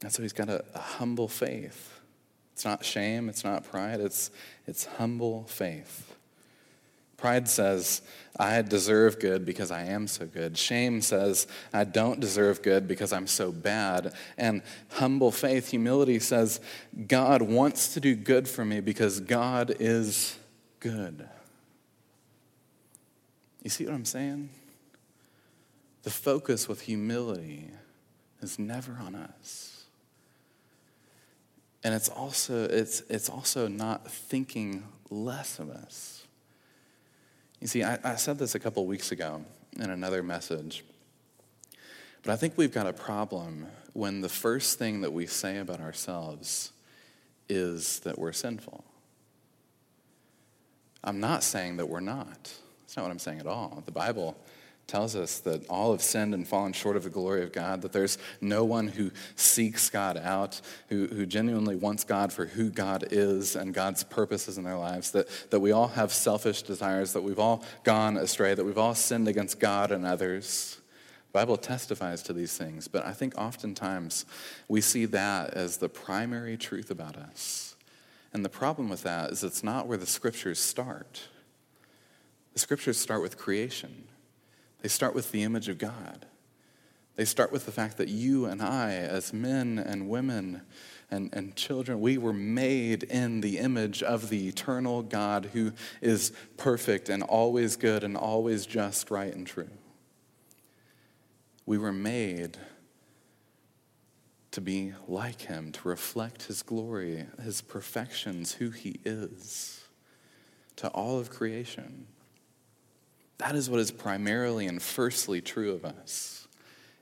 And 0.03 0.13
so 0.13 0.23
he's 0.23 0.33
got 0.33 0.49
a, 0.49 0.65
a 0.75 0.79
humble 0.79 1.29
faith. 1.29 2.01
It's 2.53 2.65
not 2.65 2.85
shame, 2.85 3.29
it's 3.29 3.43
not 3.43 3.65
pride, 3.65 4.01
it's, 4.01 4.31
it's 4.67 4.85
humble 4.85 5.45
faith. 5.45 6.15
Pride 7.17 7.49
says, 7.49 8.03
I 8.39 8.61
deserve 8.63 9.19
good 9.19 9.47
because 9.47 9.71
I 9.71 9.85
am 9.85 10.07
so 10.09 10.27
good. 10.27 10.59
Shame 10.59 11.01
says, 11.01 11.47
I 11.73 11.85
don't 11.85 12.21
deserve 12.21 12.63
good 12.63 12.87
because 12.87 13.13
I'm 13.13 13.27
so 13.27 13.51
bad. 13.51 14.13
And 14.37 14.63
humble 14.91 15.31
faith, 15.31 15.71
humility 15.71 16.19
says, 16.19 16.61
God 17.07 17.41
wants 17.41 17.95
to 17.95 18.01
do 18.01 18.15
good 18.15 18.49
for 18.49 18.65
me 18.65 18.81
because 18.81 19.21
God 19.21 19.75
is 19.81 20.37
good. 20.81 21.27
You 23.63 23.71
see 23.71 23.87
what 23.87 23.95
I'm 23.95 24.05
saying? 24.05 24.51
The 26.03 26.11
focus 26.11 26.69
with 26.69 26.83
humility 26.83 27.71
is 28.43 28.59
never 28.59 28.99
on 29.01 29.15
us. 29.15 29.74
And 31.85 31.95
it's 31.95 32.09
also, 32.09 32.65
it's, 32.65 33.03
it's 33.11 33.29
also 33.29 33.69
not 33.69 34.11
thinking 34.11 34.85
less 35.11 35.59
of 35.59 35.69
us. 35.69 36.27
You 37.61 37.67
see, 37.67 37.85
I, 37.85 37.99
I 38.03 38.17
said 38.17 38.39
this 38.39 38.55
a 38.55 38.59
couple 38.59 38.87
weeks 38.87 39.13
ago 39.13 39.45
in 39.79 39.91
another 39.91 40.23
message, 40.23 40.83
but 42.23 42.33
I 42.33 42.37
think 42.37 42.55
we've 42.57 42.73
got 42.73 42.87
a 42.87 42.93
problem 42.93 43.67
when 43.93 44.23
the 44.23 44.29
first 44.31 44.79
thing 44.79 45.03
that 45.03 45.13
we 45.13 45.27
say 45.27 45.59
about 45.59 45.81
ourselves 45.81 46.73
is 47.51 48.01
that 48.01 48.19
we're 48.19 48.33
sinful. 48.33 48.83
I'm 51.05 51.21
not 51.21 51.43
saying 51.43 51.77
that 51.77 51.89
we're 51.89 52.01
not. 52.01 52.51
That's 52.83 52.97
not 52.97 53.03
what 53.03 53.11
I'm 53.11 53.19
saying 53.19 53.41
at 53.41 53.47
all. 53.47 53.83
The 53.85 53.93
Bible 53.93 54.37
tells 54.87 55.17
us 55.17 55.39
that 55.41 55.67
all 55.69 55.93
have 55.93 56.03
sinned 56.03 56.35
and 56.35 56.47
fallen 56.47 56.73
short 56.73 56.97
of 56.97 57.05
the 57.05 57.11
glory 57.11 57.43
of 57.43 57.53
God, 57.53 57.83
that 57.83 57.93
there's 57.93 58.19
no 58.41 58.65
one 58.65 58.89
who 58.89 59.11
seeks 59.35 59.89
God 59.89 60.17
out, 60.17 60.61
who, 60.89 61.07
who 61.07 61.27
genuinely 61.27 61.77
wants 61.77 62.05
God 62.05 62.33
for 62.33 62.47
who 62.47 62.71
God 62.71 63.05
is 63.11 63.57
and 63.57 63.73
God's 63.73 64.05
purposes 64.05 64.59
in 64.59 64.65
their 64.65 64.77
lives, 64.77 65.11
that, 65.13 65.29
that 65.51 65.61
we 65.61 65.73
all 65.73 65.89
have 65.89 66.13
selfish 66.13 66.63
desires, 66.63 67.13
that 67.15 67.23
we've 67.23 67.39
all 67.39 67.65
gone 67.83 68.17
astray, 68.17 68.55
that 68.55 68.65
we've 68.65 68.79
all 68.79 68.95
sinned 68.95 69.29
against 69.29 69.59
God 69.59 69.91
and 69.91 70.05
others. 70.05 70.79
The 71.33 71.41
Bible 71.41 71.57
testifies 71.57 72.23
to 72.25 72.33
these 72.33 72.57
things, 72.57 72.87
but 72.87 73.07
I 73.07 73.13
think 73.13 73.37
oftentimes 73.39 74.27
we 74.69 74.81
see 74.81 75.07
that 75.07 75.55
as 75.55 75.79
the 75.79 75.89
primary 75.89 76.57
truth 76.57 76.91
about 76.91 77.17
us. 77.17 77.75
And 78.33 78.45
the 78.45 78.51
problem 78.51 78.89
with 78.89 79.05
that 79.05 79.31
is 79.31 79.45
it's 79.45 79.63
not 79.63 79.87
where 79.87 79.97
the 79.97 80.07
scriptures 80.07 80.59
start. 80.59 81.29
The 82.53 82.59
scriptures 82.59 82.99
start 82.99 83.23
with 83.23 83.39
creation. 83.39 84.05
They 84.85 84.89
start 84.89 85.15
with 85.15 85.33
the 85.33 85.45
image 85.45 85.71
of 85.71 85.79
God. 85.79 86.27
They 87.17 87.25
start 87.25 87.51
with 87.51 87.65
the 87.65 87.73
fact 87.73 87.97
that 87.97 88.09
you 88.09 88.45
and 88.45 88.61
I, 88.61 88.91
as 88.93 89.33
men 89.33 89.79
and 89.79 90.11
women 90.11 90.61
and, 91.11 91.31
and 91.33 91.57
children, 91.57 92.03
we 92.03 92.19
were 92.19 92.35
made 92.35 93.03
in 93.05 93.41
the 93.41 93.57
image 93.57 94.03
of 94.03 94.29
the 94.29 94.47
eternal 94.47 95.03
God 95.03 95.49
who 95.55 95.73
is 96.03 96.33
perfect 96.59 97.09
and 97.09 97.23
always 97.23 97.77
good 97.77 98.05
and 98.05 98.15
always 98.15 98.67
just, 98.67 99.11
right, 99.11 99.35
and 99.35 99.47
true. 99.47 99.71
We 101.65 101.79
were 101.79 101.91
made 101.91 102.59
to 104.51 104.61
be 104.61 104.93
like 105.09 105.41
him, 105.41 105.73
to 105.73 105.89
reflect 105.89 106.43
his 106.43 106.63
glory, 106.63 107.25
his 107.43 107.63
perfections, 107.63 108.53
who 108.53 108.69
he 108.69 109.01
is, 109.03 109.83
to 110.77 110.89
all 110.89 111.19
of 111.19 111.31
creation. 111.31 112.07
That 113.39 113.55
is 113.55 113.69
what 113.69 113.81
is 113.81 113.91
primarily 113.91 114.67
and 114.67 114.81
firstly 114.81 115.41
true 115.41 115.73
of 115.73 115.85
us. 115.85 116.47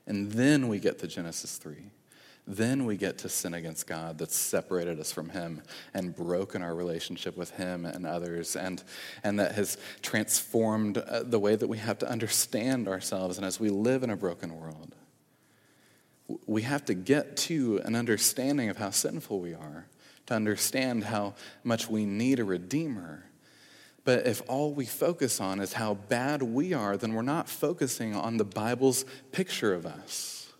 And 0.07 0.31
then 0.31 0.67
we 0.67 0.79
get 0.79 0.99
to 0.99 1.07
Genesis 1.07 1.57
3. 1.57 1.91
Then 2.45 2.85
we 2.85 2.97
get 2.97 3.19
to 3.19 3.29
sin 3.29 3.53
against 3.53 3.87
God 3.87 4.17
that's 4.17 4.35
separated 4.35 4.99
us 4.99 5.13
from 5.13 5.29
Him 5.29 5.61
and 5.93 6.13
broken 6.13 6.61
our 6.61 6.75
relationship 6.75 7.37
with 7.37 7.51
Him 7.51 7.85
and 7.85 8.05
others, 8.05 8.57
and, 8.57 8.83
and 9.23 9.39
that 9.39 9.53
has 9.53 9.77
transformed 10.01 10.97
uh, 10.97 11.23
the 11.23 11.39
way 11.39 11.55
that 11.55 11.67
we 11.67 11.77
have 11.77 11.99
to 11.99 12.09
understand 12.09 12.89
ourselves. 12.89 13.37
And 13.37 13.45
as 13.45 13.61
we 13.61 13.69
live 13.69 14.03
in 14.03 14.09
a 14.09 14.17
broken 14.17 14.59
world, 14.59 14.93
we 16.45 16.63
have 16.63 16.83
to 16.85 16.93
get 16.93 17.37
to 17.37 17.79
an 17.85 17.95
understanding 17.95 18.69
of 18.69 18.75
how 18.75 18.89
sinful 18.89 19.39
we 19.39 19.53
are, 19.53 19.87
to 20.25 20.33
understand 20.33 21.05
how 21.05 21.35
much 21.63 21.89
we 21.89 22.05
need 22.05 22.39
a 22.39 22.43
Redeemer 22.43 23.25
but 24.05 24.27
if 24.27 24.41
all 24.49 24.73
we 24.73 24.85
focus 24.85 25.39
on 25.39 25.59
is 25.59 25.73
how 25.73 25.93
bad 25.93 26.43
we 26.43 26.73
are, 26.73 26.97
then 26.97 27.13
we're 27.13 27.21
not 27.21 27.47
focusing 27.47 28.15
on 28.15 28.37
the 28.37 28.43
Bible's 28.43 29.05
picture 29.31 29.73
of 29.73 29.85
us. 29.85 30.51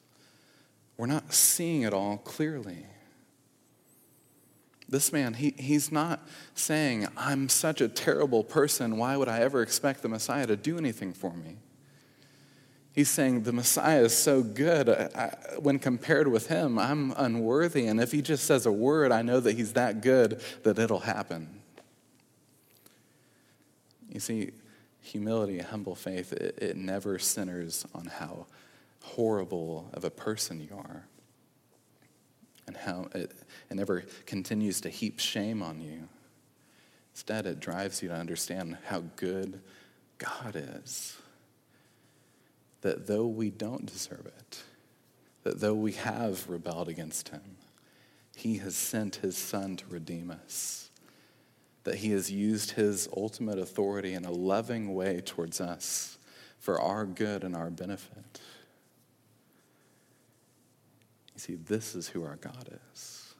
We're 0.98 1.08
not 1.08 1.34
seeing 1.34 1.82
it 1.82 1.94
all 1.94 2.18
clearly. 2.18 2.86
This 4.88 5.12
man, 5.12 5.34
he, 5.34 5.56
he's 5.58 5.91
not 5.91 6.26
saying, 6.54 7.08
I'm 7.18 7.50
such 7.50 7.82
a 7.82 7.89
terrible 7.89 8.44
person. 8.44 8.98
Why 8.98 9.18
would 9.18 9.28
I 9.28 9.39
ever 9.39 9.62
expect 9.62 10.04
the 10.04 10.10
Messiah 10.10 10.48
to 10.48 10.56
do 10.56 10.78
anything 10.78 11.14
for 11.14 11.34
me? 11.34 11.58
He's 12.94 13.10
saying, 13.10 13.44
The 13.44 13.54
Messiah 13.54 14.04
is 14.04 14.16
so 14.16 14.44
good. 14.44 14.88
I, 14.88 15.10
I, 15.16 15.58
when 15.58 15.80
compared 15.80 16.28
with 16.28 16.48
him, 16.48 16.78
I'm 16.78 17.12
unworthy. 17.18 17.88
And 17.88 18.00
if 18.00 18.12
he 18.12 18.22
just 18.22 18.46
says 18.46 18.68
a 18.68 18.72
word, 18.72 19.12
I 19.12 19.24
know 19.24 19.39
that 19.39 19.54
he's 19.54 19.74
that 19.74 20.02
good 20.02 20.39
that 20.62 20.78
it'll 20.78 21.00
happen. 21.00 21.62
You 24.14 24.20
see, 24.20 24.51
humility, 25.01 25.59
humble 25.59 25.95
faith, 25.95 26.32
it, 26.32 26.59
it 26.61 26.78
never 26.78 27.18
centers 27.18 27.86
on 27.95 28.05
how 28.05 28.45
horrible 29.01 29.89
of 29.93 30.05
a 30.05 30.11
person 30.11 30.61
you 30.61 30.78
are 30.78 31.07
and 32.68 32.78
how 32.78 33.07
it, 33.14 33.34
it 33.70 33.76
never 33.76 34.05
continues 34.28 34.80
to 34.82 34.89
heap 34.89 35.20
shame 35.20 35.64
on 35.64 35.82
you. 35.82 36.07
Instead, 37.14 37.47
it 37.47 37.59
drives 37.59 38.01
you 38.01 38.09
to 38.09 38.16
understand 38.16 38.78
how 38.86 39.03
good 39.16 39.61
God 40.20 40.55
is. 40.55 41.18
That 42.82 43.07
though 43.07 43.28
we 43.28 43.49
don't 43.49 43.86
deserve 43.86 44.26
it, 44.26 44.64
that 45.43 45.59
though 45.59 45.74
we 45.74 45.93
have 45.93 46.47
rebelled 46.47 46.88
against 46.88 47.30
Him, 47.30 47.57
He 48.36 48.57
has 48.57 48.76
sent 48.76 49.18
His 49.18 49.38
Son 49.38 49.76
to 49.78 49.86
redeem 49.88 50.32
us. 50.32 50.82
That 51.84 51.95
He 51.95 52.11
has 52.11 52.31
used 52.31 52.71
His 52.71 53.07
ultimate 53.15 53.59
authority 53.59 54.13
in 54.13 54.25
a 54.25 54.31
loving 54.31 54.93
way 54.93 55.21
towards 55.21 55.59
us 55.59 56.17
for 56.59 56.79
our 56.79 57.05
good 57.05 57.43
and 57.43 57.55
our 57.55 57.69
benefit. 57.69 58.39
You 61.34 61.39
see, 61.39 61.55
this 61.55 61.95
is 61.95 62.07
who 62.07 62.23
our 62.23 62.38
God 62.38 62.79
is. 62.93 63.34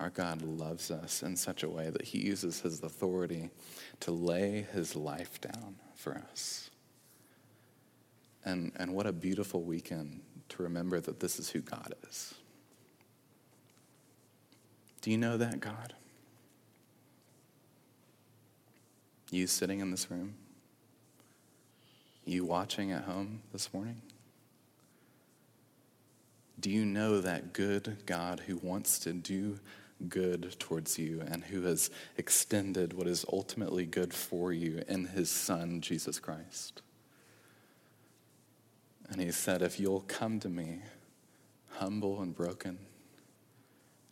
Our 0.00 0.10
God 0.10 0.42
loves 0.42 0.90
us 0.90 1.22
in 1.22 1.36
such 1.36 1.62
a 1.62 1.68
way 1.68 1.90
that 1.90 2.02
he 2.02 2.18
uses 2.18 2.60
his 2.60 2.82
authority 2.82 3.50
to 4.00 4.10
lay 4.10 4.66
his 4.72 4.94
life 4.94 5.40
down 5.40 5.76
for 5.94 6.22
us. 6.30 6.70
And, 8.44 8.72
and 8.76 8.94
what 8.94 9.06
a 9.06 9.12
beautiful 9.12 9.62
weekend 9.62 10.20
to 10.50 10.62
remember 10.62 11.00
that 11.00 11.20
this 11.20 11.38
is 11.38 11.50
who 11.50 11.60
God 11.60 11.94
is. 12.08 12.34
Do 15.00 15.10
you 15.10 15.18
know 15.18 15.36
that 15.36 15.60
God? 15.60 15.94
You 19.30 19.46
sitting 19.46 19.80
in 19.80 19.90
this 19.90 20.10
room? 20.10 20.34
You 22.24 22.44
watching 22.44 22.92
at 22.92 23.04
home 23.04 23.42
this 23.52 23.72
morning? 23.74 24.02
Do 26.60 26.70
you 26.70 26.84
know 26.84 27.20
that 27.20 27.52
good 27.52 27.98
God 28.06 28.40
who 28.46 28.56
wants 28.56 29.00
to 29.00 29.12
do 29.12 29.58
good 30.08 30.56
towards 30.58 30.98
you 30.98 31.22
and 31.26 31.44
who 31.44 31.62
has 31.62 31.90
extended 32.16 32.92
what 32.92 33.06
is 33.06 33.24
ultimately 33.32 33.84
good 33.84 34.14
for 34.14 34.52
you 34.52 34.82
in 34.88 35.06
his 35.06 35.30
Son, 35.30 35.80
Jesus 35.80 36.18
Christ? 36.18 36.82
And 39.08 39.20
he 39.20 39.30
said, 39.32 39.62
If 39.62 39.78
you'll 39.78 40.04
come 40.08 40.40
to 40.40 40.48
me, 40.48 40.80
humble 41.70 42.22
and 42.22 42.34
broken, 42.34 42.78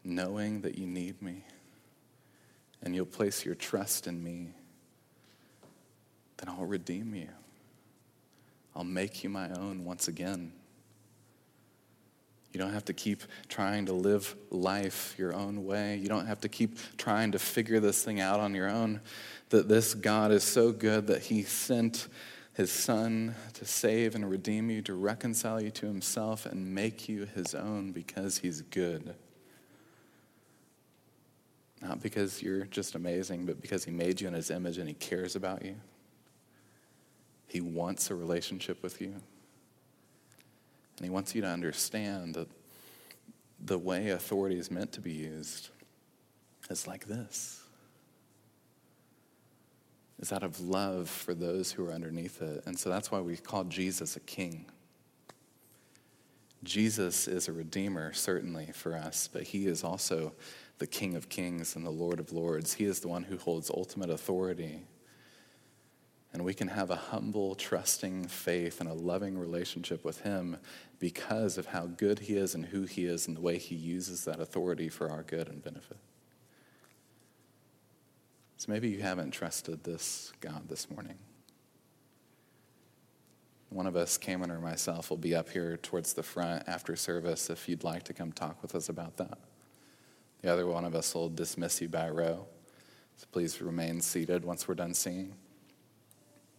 knowing 0.05 0.61
that 0.62 0.77
you 0.77 0.87
need 0.87 1.23
me, 1.23 1.45
and 2.83 2.95
you'll 2.95 3.07
place 3.07 3.45
your 3.45 3.55
trust 3.55 4.07
in 4.07 4.23
me, 4.23 4.51
then 6.39 6.49
I'll 6.49 6.64
redeem 6.64 7.14
you. 7.14 7.28
I'll 8.74 8.85
make 8.85 9.22
you 9.22 9.30
my 9.30 9.51
own 9.51 9.85
once 9.85 10.09
again. 10.09 10.53
You 12.55 12.61
don't 12.61 12.72
have 12.72 12.85
to 12.85 12.93
keep 12.93 13.24
trying 13.49 13.87
to 13.87 13.93
live 13.93 14.37
life 14.51 15.16
your 15.18 15.35
own 15.35 15.64
way. 15.64 15.97
You 15.97 16.07
don't 16.07 16.26
have 16.26 16.41
to 16.43 16.49
keep 16.49 16.78
trying 16.97 17.32
to 17.32 17.39
figure 17.41 17.80
this 17.80 18.05
thing 18.05 18.20
out 18.20 18.39
on 18.39 18.55
your 18.55 18.70
own. 18.70 19.01
That 19.49 19.68
this 19.68 19.93
God 19.93 20.30
is 20.30 20.45
so 20.45 20.70
good 20.70 21.09
that 21.09 21.22
He 21.22 21.43
sent 21.43 22.07
His 22.53 22.70
Son 22.70 23.35
to 23.55 23.64
save 23.64 24.14
and 24.14 24.30
redeem 24.30 24.70
you, 24.70 24.82
to 24.82 24.95
reconcile 24.95 25.61
you 25.61 25.72
to 25.72 25.87
Himself, 25.87 26.47
and 26.47 26.72
make 26.72 27.09
you 27.09 27.26
His 27.35 27.57
own 27.57 27.91
because 27.91 28.39
He's 28.39 28.62
good. 28.62 29.16
Not 31.82 32.01
because 32.01 32.41
you're 32.41 32.66
just 32.66 32.95
amazing, 32.95 33.47
but 33.47 33.61
because 33.61 33.85
He 33.85 33.91
made 33.91 34.20
you 34.20 34.28
in 34.28 34.35
His 34.35 34.53
image 34.53 34.78
and 34.78 34.87
He 34.89 34.95
cares 34.95 35.35
about 35.35 35.64
you. 35.64 35.74
He 37.47 37.61
wants 37.61 38.11
a 38.11 38.15
relationship 38.15 38.83
with 38.83 39.01
you. 39.01 39.15
And 40.97 41.05
he 41.05 41.11
wants 41.11 41.35
you 41.35 41.43
to 41.43 41.49
understand 41.49 42.35
that 42.35 42.49
the 43.65 43.79
way 43.79 44.11
authority 44.11 44.59
is 44.59 44.71
meant 44.71 44.93
to 44.93 45.01
be 45.01 45.13
used 45.13 45.71
is 46.71 46.87
like 46.87 47.07
this 47.07 47.61
is 50.21 50.33
out 50.33 50.43
of 50.43 50.61
love 50.61 51.09
for 51.09 51.35
those 51.35 51.73
who 51.73 51.85
are 51.85 51.93
underneath 51.93 52.41
it. 52.41 52.63
And 52.67 52.79
so 52.79 52.89
that's 52.89 53.11
why 53.11 53.21
we 53.21 53.37
call 53.37 53.65
Jesus 53.65 54.17
a 54.17 54.21
king. 54.21 54.67
Jesus 56.63 57.29
is 57.29 57.49
a 57.49 57.53
redeemer, 57.53 58.13
certainly, 58.13 58.71
for 58.73 58.95
us, 58.95 59.29
but 59.31 59.43
he 59.43 59.67
is 59.67 59.85
also 59.85 60.33
the 60.79 60.87
King 60.87 61.15
of 61.15 61.29
kings 61.29 61.77
and 61.77 61.85
the 61.85 61.91
Lord 61.91 62.19
of 62.19 62.33
lords. 62.33 62.73
He 62.73 62.85
is 62.85 63.01
the 63.01 63.09
one 63.09 63.23
who 63.23 63.37
holds 63.37 63.71
ultimate 63.71 64.09
authority 64.09 64.81
and 66.35 66.45
we 66.45 66.53
can 66.53 66.66
have 66.66 66.91
a 66.91 66.97
humble, 66.97 67.55
trusting 67.55 68.26
faith 68.26 68.80
and 68.80 68.91
a 68.91 68.93
loving 68.93 69.39
relationship 69.39 70.05
with 70.05 70.22
Him 70.22 70.57
because 70.99 71.57
of 71.57 71.66
how 71.66 71.87
good 71.87 72.18
He 72.18 72.37
is 72.37 72.57
and 72.57 72.66
who 72.66 72.82
He 72.82 73.05
is 73.05 73.28
and 73.28 73.37
the 73.37 73.41
way 73.41 73.57
He 73.57 73.76
uses 73.76 74.24
that 74.24 74.41
authority 74.41 74.89
for 74.89 75.09
our 75.09 75.22
good 75.22 75.49
and 75.49 75.62
benefit. 75.62 75.97
So 78.57 78.72
maybe 78.72 78.89
you 78.89 79.01
haven't 79.01 79.30
trusted 79.30 79.85
this 79.85 80.32
God 80.41 80.68
this 80.68 80.91
morning. 80.91 81.18
One 83.70 83.87
of 83.87 83.95
us, 83.95 84.18
Cameron 84.18 84.51
or 84.51 84.59
myself, 84.59 85.11
will 85.11 85.16
be 85.16 85.37
up 85.37 85.51
here 85.51 85.76
towards 85.76 86.14
the 86.14 86.22
front 86.24 86.64
after 86.66 86.97
service 86.97 87.49
if 87.49 87.68
you'd 87.68 87.85
like 87.85 88.03
to 88.05 88.12
come 88.12 88.32
talk 88.32 88.61
with 88.61 88.74
us 88.74 88.89
about 88.89 89.18
that. 89.18 89.39
The 90.43 90.53
other 90.53 90.66
one 90.66 90.85
of 90.85 90.97
us 90.97 91.14
will 91.14 91.28
dismiss 91.28 91.80
you 91.80 91.89
by 91.89 92.11
row. 92.11 92.47
So 93.18 93.26
please 93.30 93.62
remain 93.62 94.01
seated 94.01 94.45
once 94.45 94.66
we're 94.66 94.74
done 94.74 94.95
singing. 94.95 95.35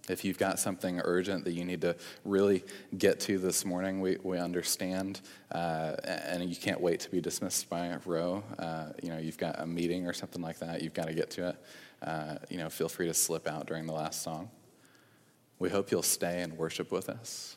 If 0.10 0.24
you've 0.24 0.38
got 0.38 0.60
something 0.60 1.02
urgent 1.04 1.46
that 1.46 1.54
you 1.54 1.66
need 1.66 1.82
to 1.82 1.96
really 2.24 2.64
get 2.98 3.20
to 3.22 3.40
this 3.40 3.66
morning, 3.66 4.02
we, 4.02 4.18
we 4.24 4.38
understand, 4.38 5.22
uh, 5.52 5.96
and 6.04 6.48
you 6.48 6.56
can't 6.56 6.80
wait 6.80 7.00
to 7.02 7.12
be 7.12 7.22
dismissed 7.22 7.70
by 7.70 7.88
a 7.88 8.00
row. 8.06 8.44
Uh, 8.60 8.90
you 9.02 9.10
know, 9.10 9.18
you've 9.18 9.38
got 9.38 9.60
a 9.60 9.66
meeting 9.66 10.06
or 10.06 10.14
something 10.14 10.42
like 10.42 10.60
that, 10.60 10.82
you've 10.82 10.94
got 10.94 11.08
to 11.08 11.14
get 11.14 11.30
to 11.32 11.50
it. 11.50 11.56
Uh, 12.02 12.36
you 12.50 12.58
know, 12.58 12.70
feel 12.70 12.90
free 12.90 13.08
to 13.08 13.14
slip 13.14 13.48
out 13.48 13.66
during 13.66 13.86
the 13.86 13.94
last 13.94 14.22
song. 14.22 14.50
We 15.58 15.70
hope 15.70 15.90
you'll 15.90 16.04
stay 16.04 16.42
and 16.42 16.58
worship 16.58 16.92
with 16.92 17.10
us. 17.10 17.56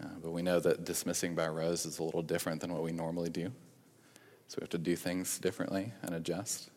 Uh, 0.00 0.06
but 0.22 0.30
we 0.32 0.42
know 0.42 0.58
that 0.60 0.84
dismissing 0.84 1.34
by 1.34 1.46
rows 1.48 1.86
is 1.86 1.98
a 1.98 2.02
little 2.02 2.22
different 2.22 2.60
than 2.60 2.72
what 2.72 2.82
we 2.82 2.92
normally 2.92 3.30
do. 3.30 3.52
So 4.48 4.58
we 4.58 4.64
have 4.64 4.70
to 4.70 4.78
do 4.78 4.96
things 4.96 5.38
differently 5.38 5.92
and 6.02 6.14
adjust. 6.14 6.70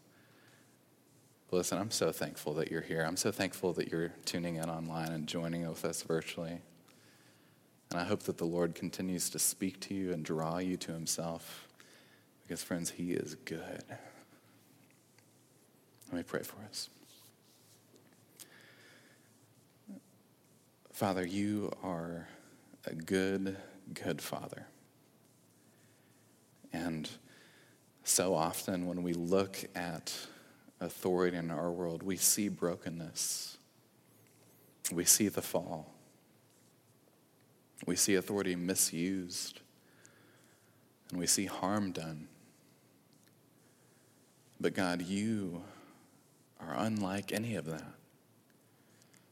Listen, 1.56 1.78
I'm 1.78 1.90
so 1.90 2.12
thankful 2.12 2.54
that 2.56 2.70
you're 2.70 2.82
here. 2.82 3.04
I'm 3.04 3.16
so 3.16 3.32
thankful 3.32 3.72
that 3.74 3.90
you're 3.90 4.12
tuning 4.26 4.58
in 4.58 4.70
online 4.70 5.14
and 5.14 5.26
joining 5.26 5.66
with 5.66 5.86
us 5.86 6.02
virtually. 6.02 6.60
And 7.90 7.98
I 7.98 8.04
hope 8.04 8.24
that 8.24 8.38
the 8.38 8.46
Lord 8.46 8.76
continues 8.76 9.30
to 9.30 9.40
speak 9.40 9.80
to 9.80 9.94
you 9.94 10.12
and 10.12 10.26
draw 10.26 10.58
you 10.58 10.76
to 10.76 10.92
himself 10.92 11.70
because, 12.42 12.62
friends, 12.62 12.90
he 12.90 13.14
is 13.14 13.36
good. 13.46 13.86
Let 16.12 16.18
me 16.18 16.24
pray 16.24 16.44
for 16.44 16.58
us. 16.70 16.90
Father, 20.92 21.26
you 21.26 21.72
are 21.82 22.28
a 22.86 22.94
good, 22.94 23.56
good 23.94 24.22
Father. 24.22 24.68
And 26.74 27.10
so 28.04 28.36
often 28.36 28.88
when 28.88 29.04
we 29.04 29.14
look 29.14 29.64
at 29.74 30.14
authority 30.80 31.38
in 31.38 31.52
our 31.52 31.72
world, 31.72 32.04
we 32.04 32.18
see 32.18 32.50
brokenness. 32.50 33.58
We 34.92 35.06
see 35.06 35.28
the 35.30 35.42
fall. 35.42 35.94
We 37.86 37.96
see 37.96 38.16
authority 38.16 38.56
misused. 38.56 39.62
And 41.10 41.20
we 41.20 41.28
see 41.28 41.46
harm 41.46 41.92
done. 41.92 42.28
But 44.60 44.74
God, 44.74 45.02
you 45.02 45.64
are 46.60 46.76
unlike 46.78 47.32
any 47.32 47.56
of 47.56 47.66
that. 47.66 47.84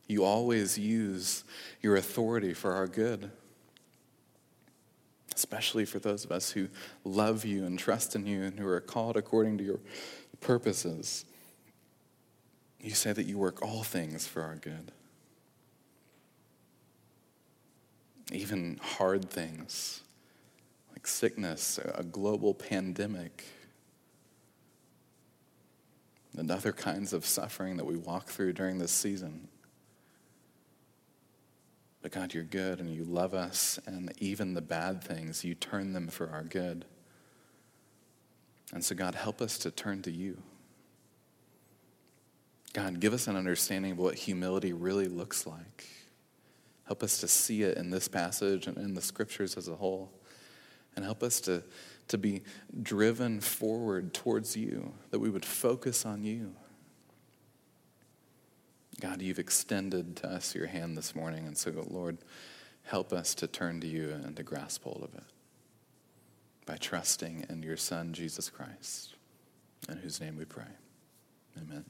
You 0.07 0.23
always 0.23 0.77
use 0.77 1.43
your 1.81 1.95
authority 1.95 2.53
for 2.53 2.73
our 2.73 2.87
good, 2.87 3.31
especially 5.33 5.85
for 5.85 5.99
those 5.99 6.25
of 6.25 6.31
us 6.31 6.51
who 6.51 6.67
love 7.05 7.45
you 7.45 7.65
and 7.65 7.79
trust 7.79 8.15
in 8.15 8.27
you 8.27 8.43
and 8.43 8.59
who 8.59 8.67
are 8.67 8.81
called 8.81 9.15
according 9.15 9.57
to 9.59 9.63
your 9.63 9.79
purposes. 10.41 11.25
You 12.83 12.91
say 12.91 13.13
that 13.13 13.25
you 13.25 13.37
work 13.37 13.61
all 13.61 13.81
things 13.81 14.27
for 14.27 14.41
our 14.41 14.55
good. 14.55 14.91
Even 18.31 18.77
hard 18.81 19.29
things 19.29 20.01
like 20.91 21.07
sickness, 21.07 21.79
a 21.95 22.03
global 22.03 22.53
pandemic, 22.53 23.45
and 26.37 26.51
other 26.51 26.73
kinds 26.73 27.13
of 27.13 27.25
suffering 27.25 27.77
that 27.77 27.85
we 27.85 27.95
walk 27.95 28.27
through 28.27 28.51
during 28.51 28.79
this 28.79 28.91
season. 28.91 29.47
But 32.01 32.11
God, 32.11 32.33
you're 32.33 32.43
good 32.43 32.79
and 32.79 32.93
you 32.93 33.05
love 33.05 33.33
us, 33.33 33.79
and 33.85 34.11
even 34.17 34.55
the 34.55 34.61
bad 34.61 35.01
things, 35.01 35.45
you 35.45 35.55
turn 35.55 35.93
them 35.93 36.09
for 36.09 36.29
our 36.29 36.43
good. 36.43 36.83
And 38.73 38.83
so, 38.83 38.93
God, 38.93 39.15
help 39.15 39.41
us 39.41 39.57
to 39.59 39.71
turn 39.71 40.01
to 40.01 40.11
you. 40.11 40.37
God, 42.73 42.99
give 42.99 43.13
us 43.13 43.27
an 43.27 43.35
understanding 43.35 43.91
of 43.91 43.99
what 43.99 44.15
humility 44.15 44.73
really 44.73 45.07
looks 45.07 45.45
like. 45.45 45.87
Help 46.85 47.03
us 47.03 47.19
to 47.19 47.27
see 47.27 47.63
it 47.63 47.77
in 47.77 47.91
this 47.91 48.07
passage 48.07 48.67
and 48.67 48.77
in 48.77 48.95
the 48.95 49.01
scriptures 49.01 49.55
as 49.55 49.67
a 49.67 49.75
whole. 49.75 50.11
And 50.95 51.05
help 51.05 51.23
us 51.23 51.39
to, 51.41 51.63
to 52.09 52.17
be 52.17 52.41
driven 52.81 53.39
forward 53.39 54.13
towards 54.13 54.57
you, 54.57 54.93
that 55.11 55.19
we 55.19 55.29
would 55.29 55.45
focus 55.45 56.05
on 56.05 56.23
you. 56.23 56.53
God, 58.99 59.21
you've 59.21 59.39
extended 59.39 60.15
to 60.17 60.29
us 60.29 60.53
your 60.55 60.67
hand 60.67 60.97
this 60.97 61.15
morning. 61.15 61.45
And 61.45 61.57
so, 61.57 61.71
Lord, 61.89 62.17
help 62.83 63.11
us 63.13 63.33
to 63.35 63.47
turn 63.47 63.81
to 63.81 63.87
you 63.87 64.09
and 64.11 64.35
to 64.35 64.43
grasp 64.43 64.83
hold 64.83 65.03
of 65.03 65.15
it 65.15 65.23
by 66.65 66.77
trusting 66.77 67.45
in 67.49 67.63
your 67.63 67.77
Son, 67.77 68.13
Jesus 68.13 68.49
Christ, 68.49 69.15
in 69.89 69.97
whose 69.97 70.21
name 70.21 70.37
we 70.37 70.45
pray. 70.45 70.63
Amen. 71.57 71.85